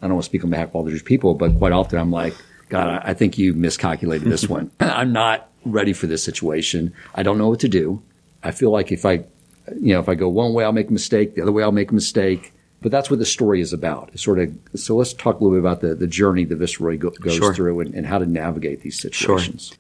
[0.02, 2.00] I don't want to speak on behalf of all the Jewish people, but quite often
[2.00, 2.36] I'm like,
[2.70, 4.72] God, I, think you miscalculated this one.
[4.80, 6.94] I'm not ready for this situation.
[7.14, 8.02] I don't know what to do.
[8.44, 9.26] I feel like if I,
[9.80, 11.36] you know, if I go one way, I'll make a mistake.
[11.36, 12.54] The other way, I'll make a mistake.
[12.82, 14.10] But that's what the story is about.
[14.14, 14.96] It's sort of so.
[14.96, 17.54] Let's talk a little bit about the, the journey the viceroy go, goes Sure.
[17.54, 19.68] through and, and how to navigate these situations.
[19.68, 19.78] Sure.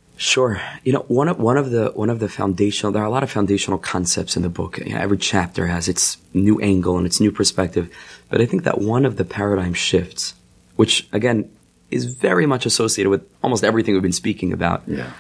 [0.84, 3.24] You know, one of one of the one of the foundational there are a lot
[3.24, 4.78] of foundational concepts in the book.
[4.78, 7.90] You know, every chapter has its new angle and its new perspective.
[8.30, 10.36] But I think that one of the paradigm shifts,
[10.76, 11.50] which again
[11.90, 15.12] is very much associated with almost everything we've been speaking about, Yeah.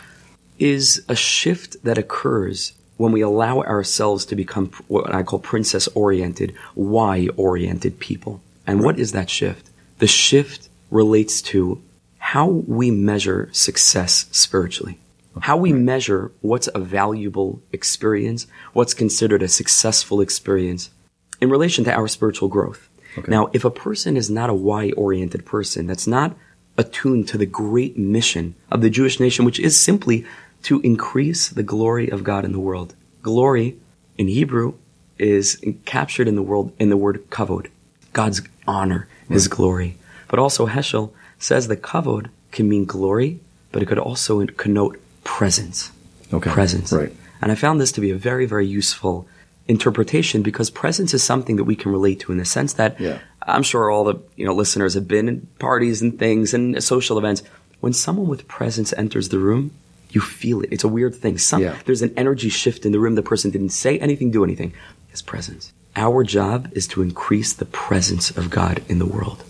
[0.60, 5.88] is a shift that occurs when we allow ourselves to become what I call princess
[5.95, 8.39] oriented, why oriented people.
[8.68, 9.72] And what is that shift?
[9.97, 11.82] The shift relates to
[12.22, 14.99] how we measure success spiritually.
[15.39, 20.91] How we measure what's a valuable experience, what's considered a successful experience
[21.41, 22.88] in relation to our spiritual growth.
[23.17, 23.30] Okay.
[23.30, 26.38] Now, if a person is not a why oriented person, that's not
[26.78, 30.24] attuned to the great mission of the Jewish nation, which is simply
[30.63, 32.93] to increase the glory of God in the world.
[33.24, 33.78] Glory
[34.17, 34.76] in Hebrew
[35.17, 37.67] is captured in the world in the word kavod,
[38.13, 39.97] God's honor, His glory.
[40.28, 41.11] But also Heschel
[41.42, 43.39] says that kavod can mean glory,
[43.72, 45.92] but it could also connote presence.
[46.34, 46.50] Okay.
[46.52, 46.92] Presence.
[46.94, 47.12] Right.
[47.42, 49.28] And I found this to be a very, very useful
[49.68, 53.20] interpretation because presence is something that we can relate to in the sense that Yeah.
[53.44, 57.18] I'm sure all the you know listeners have been in parties and things and social
[57.18, 57.42] events.
[57.80, 59.72] When someone with presence enters the room,
[60.12, 60.70] you feel it.
[60.72, 61.38] It's a weird thing.
[61.39, 61.76] Some, Yeah.
[61.86, 63.16] There's an energy shift in the room.
[63.16, 64.74] The person didn't say anything, do anything.
[65.08, 65.74] His presence.
[65.96, 69.44] Our job is to increase the presence of God in the world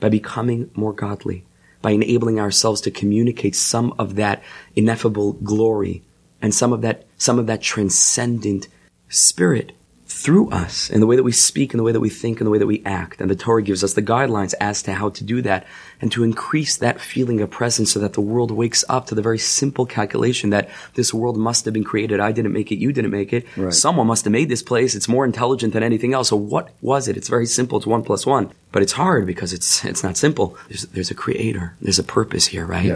[0.00, 1.44] by becoming more godly,
[1.82, 4.42] by enabling ourselves to communicate some of that
[4.74, 6.02] ineffable glory
[6.40, 8.68] and some of that some of that transcendent
[9.08, 9.72] spirit
[10.14, 12.44] through us in the way that we speak, in the way that we think, in
[12.44, 13.20] the way that we act.
[13.20, 15.66] And the Torah gives us the guidelines as to how to do that
[16.00, 19.22] and to increase that feeling of presence so that the world wakes up to the
[19.22, 22.20] very simple calculation that this world must have been created.
[22.20, 22.76] I didn't make it.
[22.76, 23.44] You didn't make it.
[23.56, 23.74] Right.
[23.74, 24.94] Someone must have made this place.
[24.94, 26.28] It's more intelligent than anything else.
[26.28, 27.16] So what was it?
[27.16, 27.78] It's very simple.
[27.78, 30.56] It's one plus one, but it's hard because it's, it's not simple.
[30.68, 31.74] There's, there's a creator.
[31.80, 32.86] There's a purpose here, right?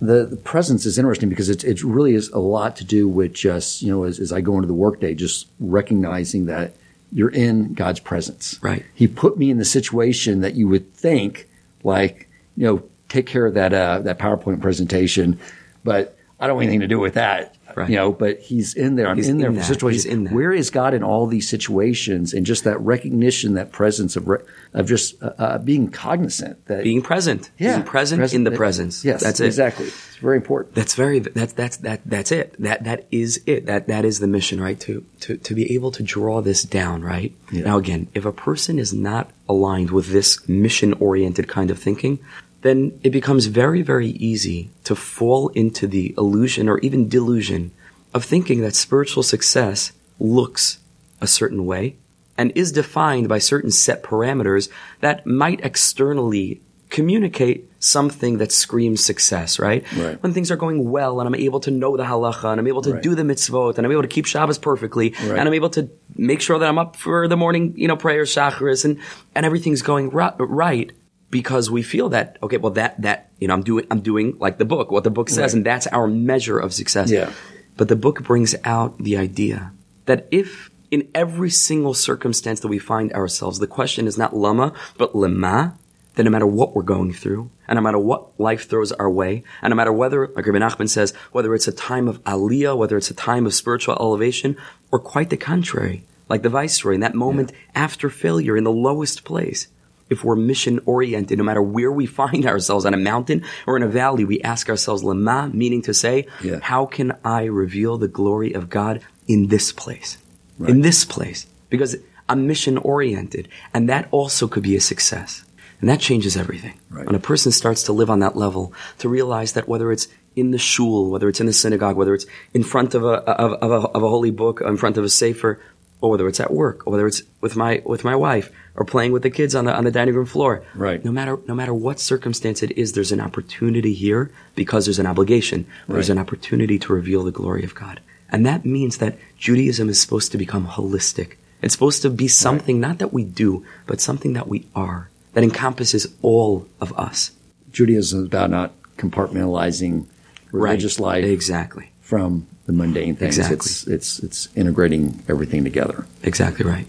[0.00, 3.32] The, the presence is interesting because it, it really is a lot to do with
[3.32, 6.74] just, you know, as, as I go into the workday, just recognizing that
[7.12, 8.58] you're in God's presence.
[8.62, 8.84] Right.
[8.94, 11.48] He put me in the situation that you would think,
[11.82, 15.40] like, you know, take care of that, uh, that PowerPoint presentation,
[15.82, 17.55] but I don't want anything to do with that.
[17.76, 17.90] Right.
[17.90, 19.06] You know, but he's in there.
[19.06, 20.04] I'm He's in there in for situations.
[20.04, 20.32] He's in that.
[20.32, 22.32] Where is God in all these situations?
[22.32, 26.84] And just that recognition, that presence of, re- of just uh, uh, being cognizant that
[26.84, 27.50] Being present.
[27.58, 29.04] Being present, in the presence.
[29.04, 29.46] Yes, That's it.
[29.46, 29.88] Exactly.
[29.88, 30.74] It's very important.
[30.74, 32.56] That's very that's that's that that's it.
[32.60, 33.66] That that is it.
[33.66, 34.80] That that is the mission, right?
[34.80, 37.34] To to to be able to draw this down, right?
[37.52, 37.64] Yeah.
[37.64, 42.20] Now again, if a person is not aligned with this mission oriented kind of thinking,
[42.66, 47.70] then it becomes very, very easy to fall into the illusion or even delusion
[48.12, 50.78] of thinking that spiritual success looks
[51.20, 51.96] a certain way
[52.38, 54.68] and is defined by certain set parameters
[55.00, 59.84] that might externally communicate something that screams success, right?
[59.96, 60.22] Right.
[60.22, 62.82] When things are going well and I'm able to know the halacha and I'm able
[62.82, 63.02] to Right.
[63.02, 65.38] do the mitzvot and I'm able to keep Shabbos perfectly Right.
[65.38, 68.22] and I'm able to make sure that I'm up for the morning, you know, prayer,
[68.24, 68.98] shacharis and,
[69.34, 70.90] and everything's going ri- right
[71.30, 74.58] because we feel that, okay, well that, that, you know, I'm doing, I'm doing like
[74.58, 75.54] the book, what the book says Right.
[75.54, 77.10] and that's our measure of success.
[77.10, 77.32] Yeah.
[77.76, 79.72] But the book brings out the idea
[80.06, 84.72] that if in every single circumstance that we find ourselves, the question is not lama,
[84.96, 85.76] but lema,
[86.14, 89.42] that no matter what we're going through, and no matter what life throws our way,
[89.60, 92.96] and no matter whether, like Rabbi Nachman says, whether it's a time of aliyah, whether
[92.96, 94.56] it's a time of spiritual elevation,
[94.90, 99.24] or quite the contrary, like the viceroy, in that moment after failure in the lowest
[99.24, 99.68] place,
[100.08, 103.82] if we're mission oriented, no matter where we find ourselves on a mountain or in
[103.82, 106.60] a valley, we ask ourselves lema, meaning to say, Yeah.
[106.62, 110.18] how can I reveal the glory of God in this place?
[110.66, 111.46] In this place.
[111.68, 111.96] Because
[112.28, 113.48] I'm mission oriented.
[113.74, 115.44] And that also could be a success.
[115.80, 116.78] And that changes everything.
[116.88, 117.04] Right.
[117.04, 120.50] When a person starts to live on that level, to realize that whether it's in
[120.50, 123.70] the shul, whether it's in the synagogue, whether it's in front of a, of, of
[123.84, 125.60] a, of a holy book, in front of a sefer,
[126.00, 129.12] or whether it's at work, or whether it's with my, with my wife, or playing
[129.12, 130.62] with the kids on the, on the dining room floor.
[130.74, 131.02] Right.
[131.04, 135.06] No matter, no matter what circumstance it is, there's an opportunity here because there's an
[135.06, 135.66] obligation.
[135.88, 136.16] There's Right.
[136.16, 138.00] an opportunity to reveal the glory of God.
[138.30, 141.36] And that means that Judaism is supposed to become holistic.
[141.62, 145.44] It's supposed to be something not that we do, but something that we are, that
[145.44, 147.30] encompasses all of us.
[147.72, 150.06] Judaism is about not compartmentalizing
[150.52, 151.90] religious life Exactly.
[152.00, 153.38] from the mundane things.
[153.38, 153.54] Exactly.
[153.56, 156.06] It's, it's, it's integrating everything together.
[156.22, 156.86] Exactly right.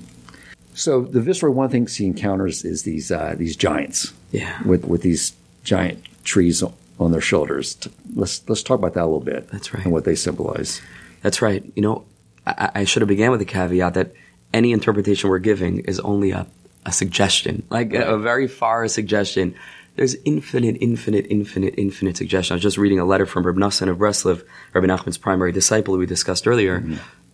[0.74, 4.62] So the Viceroy, one thing he encounters is these, uh, these giants Yeah.
[4.64, 7.78] with, with these giant trees on- on their shoulders.
[8.16, 9.50] Let's, let's talk about that a little bit.
[9.52, 9.84] That's right.
[9.84, 10.82] And what they symbolize.
[11.22, 11.64] That's right.
[11.76, 12.06] You know,
[12.48, 14.14] I, I should have began with the caveat that
[14.52, 16.48] any interpretation we're giving is only a,
[16.88, 19.54] a suggestion, like a, a very far suggestion.
[19.98, 22.54] There's infinite, infinite, infinite, infinite suggestion.
[22.54, 25.96] I was just reading a letter from Reb Noson of Breslov, Rabbi Nachman's primary disciple
[25.96, 26.84] who we discussed earlier.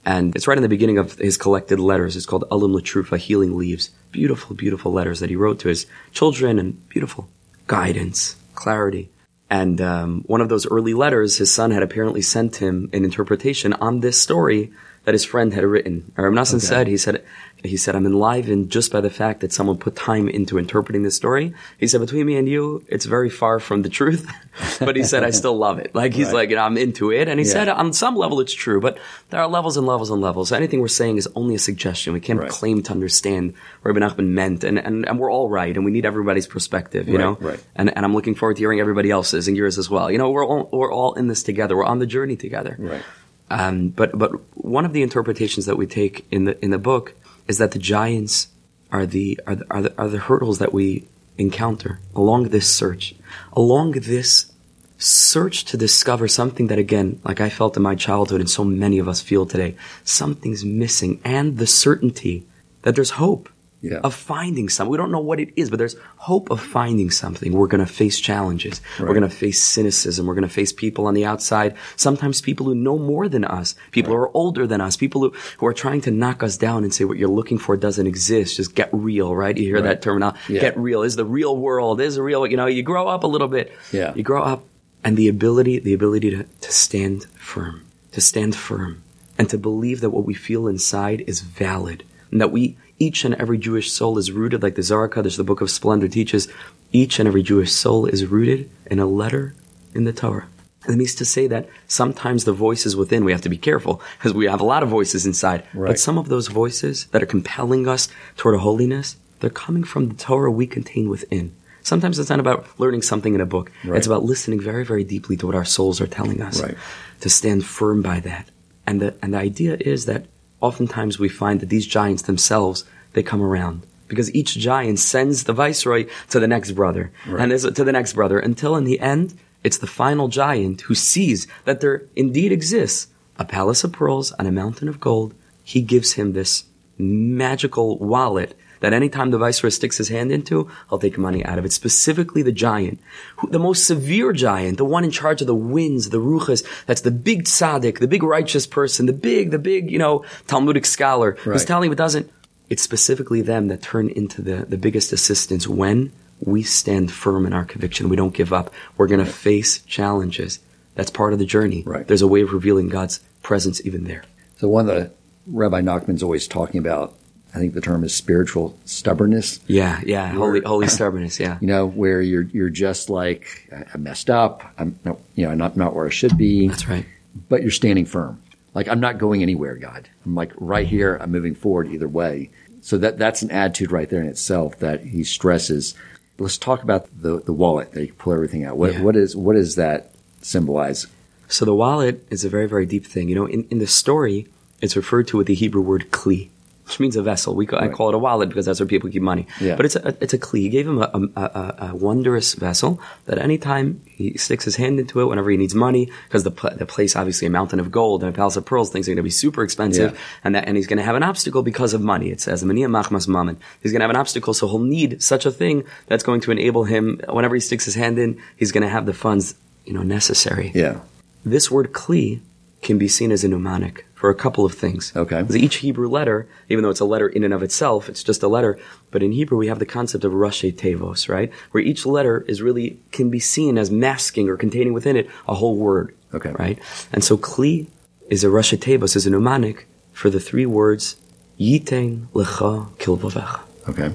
[0.06, 2.16] And it's right in the beginning of his collected letters.
[2.16, 3.90] It's called Alim Latrufa, Healing Leaves.
[4.12, 7.28] Beautiful, beautiful letters that he wrote to his children and beautiful
[7.68, 9.10] guidance, clarity.
[9.50, 13.74] And um, one of those early letters, his son had apparently sent him an interpretation
[13.74, 14.72] on this story
[15.04, 16.12] that his friend had written.
[16.16, 17.24] Rav Noson said, he said,
[17.64, 21.16] he said, I'm enlivened just by the fact that someone put time into interpreting this
[21.16, 21.54] story.
[21.80, 24.30] He said, between me and you, it's very far from the truth.
[24.80, 25.96] but he said, I still love it.
[25.96, 26.34] Like, he's Right.
[26.36, 27.28] like, you know, I'm into it.
[27.28, 27.54] And he Yeah.
[27.54, 28.98] said, on some level, it's true, but
[29.30, 30.52] there are levels and levels and levels.
[30.52, 32.14] Anything we're saying is only a suggestion.
[32.14, 32.50] We can't Right.
[32.50, 34.64] claim to understand what Rabbi Nachman meant.
[34.64, 35.76] And, and, and we're all right.
[35.76, 37.38] And we need everybody's perspective, you Right, know?
[37.40, 37.60] right.
[37.76, 40.12] And, and I'm looking forward to hearing everybody else's and yours as well.
[40.12, 41.76] You know, we're all, we're all in this together.
[41.78, 42.76] We're on the journey together.
[42.80, 43.04] Right.
[43.50, 47.14] Um, but but one of the interpretations that we take in the in the book
[47.48, 48.48] is that the giants
[48.92, 53.16] are the are the, are the, are the hurdles that we encounter along this search,
[53.54, 54.52] along this
[54.98, 59.00] search to discover something that again, like I felt in my childhood and so many
[59.00, 62.46] of us feel today, something's missing and the certainty
[62.84, 63.50] that there's hope
[63.86, 63.98] Yeah.
[63.98, 64.90] of finding something.
[64.90, 67.52] We don't know what it is, but there's hope of finding something.
[67.52, 68.80] We're going to face challenges.
[68.98, 70.26] We're going to face cynicism.
[70.26, 71.76] We're going to face people on the outside.
[71.98, 75.34] Sometimes people who know more than us, people who are older than us, people who,
[75.58, 78.56] who are trying to knock us down and say what you're looking for doesn't exist.
[78.56, 79.58] Just get real, right?
[79.58, 80.40] You hear that terminology.
[80.48, 80.62] Yeah.
[80.62, 81.04] Get real.
[81.04, 83.74] Is the real world, is the real, you know, you grow up a little bit.
[83.92, 84.14] Yeah.
[84.16, 84.64] You grow up
[85.04, 89.04] and the ability, the ability to, to stand firm, to stand firm
[89.38, 93.36] and to believe that what we feel inside is valid and that we, each and
[93.36, 96.48] every Jewish soul is rooted, like the Zohar Kodesh, the Book of Splendor teaches,
[96.94, 99.54] each and every Jewish soul is rooted in a letter
[99.94, 100.48] in the Torah.
[100.86, 104.02] And it means to say that sometimes the voices within, we have to be careful
[104.18, 105.64] because we have a lot of voices inside.
[105.74, 105.90] Right.
[105.90, 110.10] But some of those voices that are compelling us toward a holiness, they're coming from
[110.10, 111.56] the Torah we contain within.
[111.82, 113.72] Sometimes it's not about learning something in a book.
[113.84, 113.98] Right.
[113.98, 116.62] It's about listening very, very deeply to what our souls are telling us.
[116.62, 116.78] Right.
[117.22, 118.50] To stand firm by that.
[118.88, 120.26] And the, and the idea is that
[120.64, 123.86] oftentimes we find that these giants themselves, they come around.
[124.08, 127.12] Because each giant sends the viceroy to the next brother.
[127.26, 129.34] And there's- to the next brother until in the end,
[129.64, 133.08] it's the final giant who sees that there indeed exists
[133.40, 135.34] a palace of pearls on a mountain of gold.
[135.64, 136.66] He gives him this
[136.98, 141.64] magical wallet that anytime the viceroy sticks his hand into, he'll take money out of
[141.64, 141.72] it.
[141.72, 143.00] Specifically the giant,
[143.38, 147.02] who, the most severe giant, the one in charge of the winds, the ruchas, that's
[147.02, 151.38] the big tzaddik, the big righteous person, the big, the big, you know, Talmudic scholar
[151.54, 152.30] who's telling you it doesn't.
[152.70, 157.54] It's specifically them that turn into the, the biggest assistance when we stand firm in
[157.54, 158.10] our conviction.
[158.10, 158.74] We don't give up.
[158.98, 160.60] We're going to face challenges.
[160.96, 161.84] That's part of the journey.
[161.86, 162.08] Right.
[162.08, 164.24] There's a way of revealing God's presence even there.
[164.58, 165.12] So one of the
[165.48, 167.16] Rabbi Nachman's always talking about,
[167.54, 169.60] I think the term is spiritual stubbornness.
[169.68, 170.32] Yeah, yeah.
[170.32, 171.40] Holy, holy stubbornness.
[171.40, 171.58] Yeah.
[171.62, 174.64] You know, where you're you're just like I messed up.
[174.78, 176.68] I'm no, you know, I'm not not where I should be.
[176.68, 177.06] That's right.
[177.50, 178.42] But you're standing firm.
[178.74, 180.10] Like I'm not going anywhere, God.
[180.26, 181.18] I'm like right here.
[181.22, 182.50] I'm moving forward either way.
[182.82, 185.96] So that that's an attitude right there in itself that he stresses.
[186.40, 188.78] Let's talk about the the wallet that you pull everything out.
[188.78, 189.02] What Yeah.
[189.02, 190.12] what is what does that
[190.42, 191.08] symbolize?
[191.48, 193.30] So the wallet is a very, very deep thing.
[193.30, 194.48] You know, in, in the story,
[194.82, 196.50] it's referred to with the Hebrew word kli,
[196.86, 197.56] which means a vessel.
[197.56, 199.48] We call, I call it a wallet because that's where people keep money.
[199.60, 199.76] Yeah.
[199.76, 200.60] But it's a, it's a kli.
[200.60, 205.00] He gave him a, a, a, a wondrous vessel that anytime he sticks his hand
[205.00, 208.24] into it, whenever he needs money, because the, the place, obviously a mountain of gold
[208.24, 210.14] and a palace of pearls, things are going to be super expensive.
[210.14, 210.20] Yeah.
[210.44, 212.32] And that, and he's going to have an obstacle because of money.
[212.32, 215.46] It says, "Mania machmas mammon." He's going to have an obstacle, so he'll need such
[215.46, 218.84] a thing that's going to enable him, whenever he sticks his hand in, he's going
[218.84, 219.56] to have the funds,
[219.86, 220.72] you know, necessary.
[220.76, 221.00] Yeah.
[221.46, 222.42] This word kli
[222.84, 225.12] can be seen as a mnemonic for a couple of things.
[225.16, 225.42] Okay.
[225.42, 228.44] Because Each Hebrew letter, even though it's a letter in and of itself, it's just
[228.44, 228.78] a letter.
[229.12, 231.52] But in Hebrew, we have the concept of Roshei Teivos, right?
[231.72, 235.56] Where each letter is really, can be seen as masking or containing within it a
[235.56, 236.16] whole word.
[236.34, 236.52] Okay.
[236.52, 236.80] Right?
[237.12, 237.88] And so kli
[238.30, 241.18] is a Roshei Teivos, is a mnemonic for the three words
[241.60, 244.10] Yitein Lecha Kilvavecha Okay.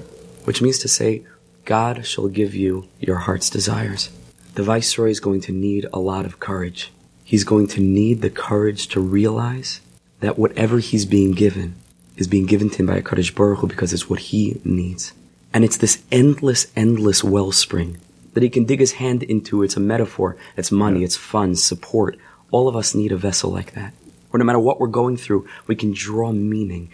[0.45, 1.23] which means to say,
[1.65, 4.09] God shall give you your heart's desires.
[4.55, 6.91] The viceroy is going to need a lot of courage.
[7.29, 9.81] He's going to need the courage to realize
[10.19, 11.75] that whatever he's being given
[12.17, 15.13] is being given to him by HaKadosh Baruch Hu because it's what he needs.
[15.53, 17.97] And it's this endless, endless wellspring
[18.33, 19.61] that he can dig his hand into.
[19.61, 20.37] It's a metaphor.
[20.57, 21.03] It's money.
[21.03, 22.17] It's funds, support.
[22.49, 23.93] All of us need a vessel like that.
[24.31, 26.91] Or no matter what we're going through, we can draw meaning.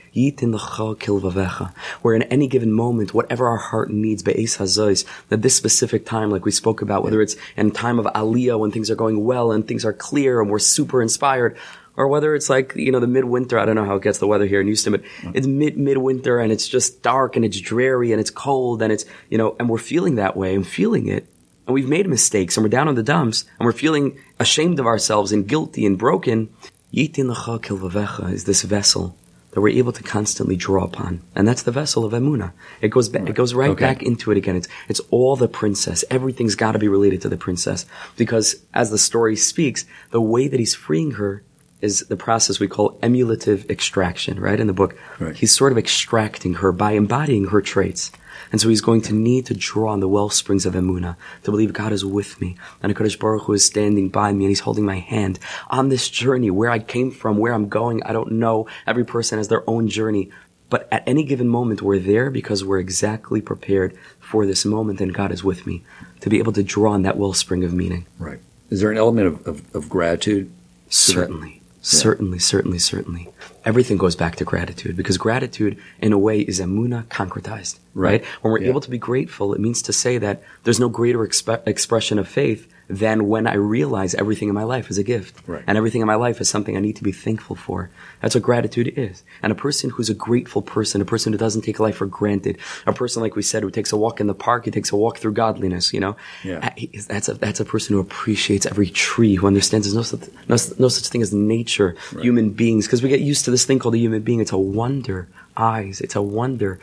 [2.02, 6.52] Where in any given moment, whatever our heart needs, that this specific time, like we
[6.52, 9.84] spoke about, whether it's in time of aliyah when things are going well and things
[9.84, 11.58] are clear and we're super inspired,
[11.98, 14.28] or whether it's like, you know, the midwinter, I don't know how it gets the
[14.28, 18.12] weather here in Houston, but it's mid, midwinter and it's just dark and it's dreary
[18.12, 21.28] and it's cold and it's, you know, and we're feeling that way and feeling it.
[21.68, 24.86] And we've made mistakes and we're down in the dumps and we're feeling ashamed of
[24.86, 26.50] ourselves and guilty and broken.
[26.96, 29.18] Yitin kilvavecha is this vessel
[29.52, 31.22] that we're able to constantly draw upon.
[31.36, 32.54] And that's the vessel of Emuna.
[32.82, 33.84] It goes back, it goes right Okay.
[33.86, 34.56] back into it again.
[34.56, 36.06] It's, it's all the princess.
[36.10, 37.86] Everything's gotta be related to the princess.
[38.16, 41.44] Because as the story speaks, the way that he's freeing her
[41.82, 44.60] is the process we call emulative extraction, right?
[44.60, 44.98] In the book.
[45.20, 45.36] Right.
[45.36, 48.12] He's sort of extracting her by embodying her traits.
[48.52, 51.52] And so he's going to need to draw on the well springs of Emuna to
[51.52, 54.62] believe God is with me and HaKadosh Baruch Hu is standing by me and he's
[54.62, 58.04] holding my hand on this journey where I came from, where I'm going.
[58.04, 58.68] I don't know.
[58.88, 60.32] Every person has their own journey.
[60.70, 65.14] But at any given moment, we're there because we're exactly prepared for this moment and
[65.14, 65.84] God is with me
[66.22, 68.06] to be able to draw on that wellspring of meaning.
[68.18, 68.40] Right.
[68.70, 70.52] Is there an element of, of, of gratitude?
[70.90, 71.62] Certainly.
[71.86, 73.30] Certainly, certainly, certainly.
[73.64, 78.26] Everything goes back to gratitude because gratitude, in a way, is emuna concretized, right?
[78.42, 78.70] When we're Yeah.
[78.70, 82.68] able to be grateful, it means to say that there's no greater expression of faith
[82.88, 85.42] than when I realize everything in my life is a gift.
[85.48, 85.64] Right.
[85.66, 87.90] And everything in my life is something I need to be thankful for.
[88.22, 89.24] That's what gratitude is.
[89.42, 92.60] And a person who's a grateful person, a person who doesn't take life for granted,
[92.86, 94.96] a person, like we said, who takes a walk in the park, he takes a
[94.96, 96.16] walk through godliness, you know?
[96.44, 96.60] Yeah.
[96.60, 100.30] Uh, That's a, that's a person who appreciates every tree, who understands there's no such,
[100.48, 103.80] no, no such thing as nature, human beings, because we get used to this thing
[103.80, 104.40] called a human being.
[104.40, 105.28] It's a wonder.
[105.58, 106.02] Eyes.
[106.02, 106.80] It's a wonder.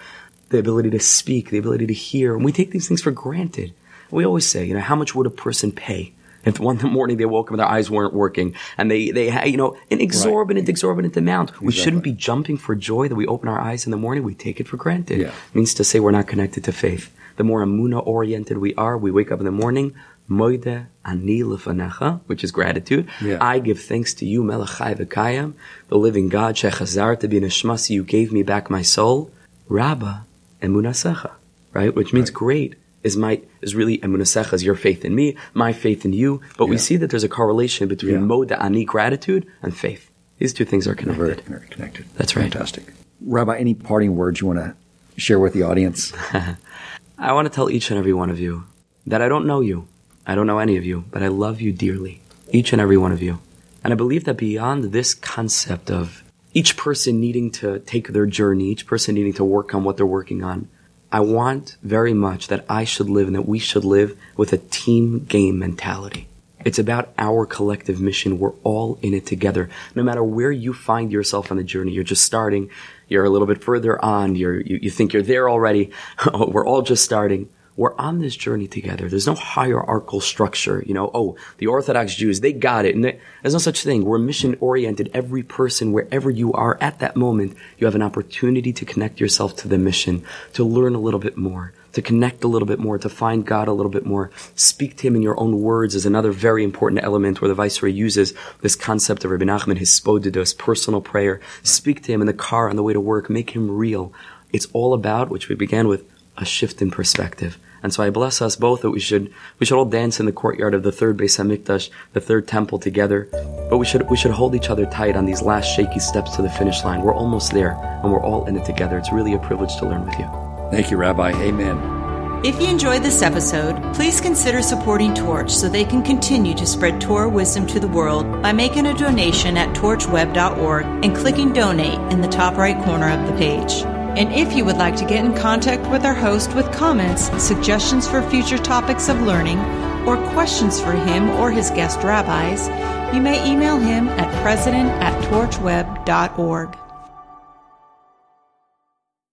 [0.49, 2.35] The ability to speak, the ability to hear.
[2.35, 3.73] And we take these things for granted.
[4.13, 6.13] We always say, you know, how much would a person pay
[6.45, 9.49] if one morning they woke up and their eyes weren't working and they, they had,
[9.49, 11.61] you know, an exorbitant, exorbitant amount.
[11.61, 14.23] We shouldn't be jumping for joy that we open our eyes in the morning.
[14.23, 15.19] We take it for granted.
[15.21, 15.33] Yeah.
[15.55, 17.13] means to say we're not connected to faith.
[17.37, 19.95] The more emuna oriented we are, we wake up in the morning,
[20.29, 23.09] moide ani lefanecha, which is gratitude.
[23.23, 23.39] Yeah.
[23.41, 25.55] I give thanks to you, Melachai v'kayam,
[25.89, 29.31] the living God, shechazar to be neshmasi, you gave me back my soul.
[29.69, 30.27] Rabba
[30.61, 31.33] emunasecha,
[31.73, 31.95] right?
[31.95, 36.05] Which means great is my is really emunasecha is your faith in me, my faith
[36.05, 36.41] in you.
[36.57, 38.19] But we see that there's a correlation between Yeah.
[38.21, 40.11] moda ani gratitude and faith.
[40.39, 41.45] These two things are Very, connected.
[41.47, 42.05] very connected.
[42.17, 42.51] That's right.
[42.53, 42.85] Fantastic.
[43.25, 44.75] Rabbi, any parting words you want to
[45.17, 46.13] share with the audience?
[47.19, 48.65] I want to tell each and every one of you
[49.07, 49.87] that I don't know you.
[50.27, 52.21] I don't know any of you, but I love you dearly.
[52.51, 53.39] Each and every one of you.
[53.85, 56.23] And I believe that beyond this concept of
[56.55, 60.07] each person needing to take their journey, each person needing to work on what they're
[60.07, 60.69] working on,
[61.13, 64.59] I want very much that I should live and that we should live with a
[64.59, 66.27] team game mentality.
[66.65, 68.39] It's about our collective mission.
[68.39, 69.69] We're all in it together.
[69.95, 72.71] No matter where you find yourself on the journey, you're just starting,
[73.09, 75.91] you're a little bit further on, you, you think you're there already.
[76.35, 77.51] We're all just starting.
[77.83, 79.09] We're on this journey together.
[79.09, 80.85] There's no hierarchical structure.
[80.87, 82.95] You know, oh, the Orthodox Jews, they got it.
[82.95, 84.05] And they- there's no such thing.
[84.05, 85.11] We're mission oriented.
[85.13, 89.57] Every person, wherever you are at that moment, you have an opportunity to connect yourself
[89.57, 90.23] to the mission,
[90.53, 93.67] to learn a little bit more, to connect a little bit more, to find God
[93.67, 94.31] a little bit more.
[94.55, 97.91] Speak to Him in your own words is another very important element where the Viceroy
[97.91, 101.41] uses this concept of Rabbi Nachman, hisbodedus, personal prayer.
[101.65, 103.29] Speak to Him in the car on the way to work.
[103.29, 104.13] Make Him real.
[104.53, 106.05] It's all about, which we began with,
[106.37, 107.59] a shift in perspective.
[107.83, 110.33] And so I bless us both that we should we should all dance in the
[110.33, 113.29] courtyard of the third Beis Hamikdash, the third temple together.
[113.69, 116.43] But we should we should hold each other tight on these last shaky steps to
[116.43, 117.03] the finish line.
[117.03, 117.73] We're almost there,
[118.03, 118.99] and we're all in it together.
[118.99, 120.29] It's really a privilege to learn with you.
[120.71, 121.33] Thank you, Rabbi.
[121.33, 122.03] Amen.
[122.45, 127.01] If you enjoyed this episode, please consider supporting Torch so they can continue to spread
[127.01, 132.21] Torah wisdom to the world by making a donation at torchweb.org and clicking donate in
[132.21, 133.85] the top right corner of the page.
[134.17, 138.07] And if you would like to get in contact with our host with comments, suggestions
[138.07, 139.59] for future topics of learning,
[140.07, 142.69] or questions for him or his guest rabbis,
[143.15, 146.82] you may email him at president at torchweb.org.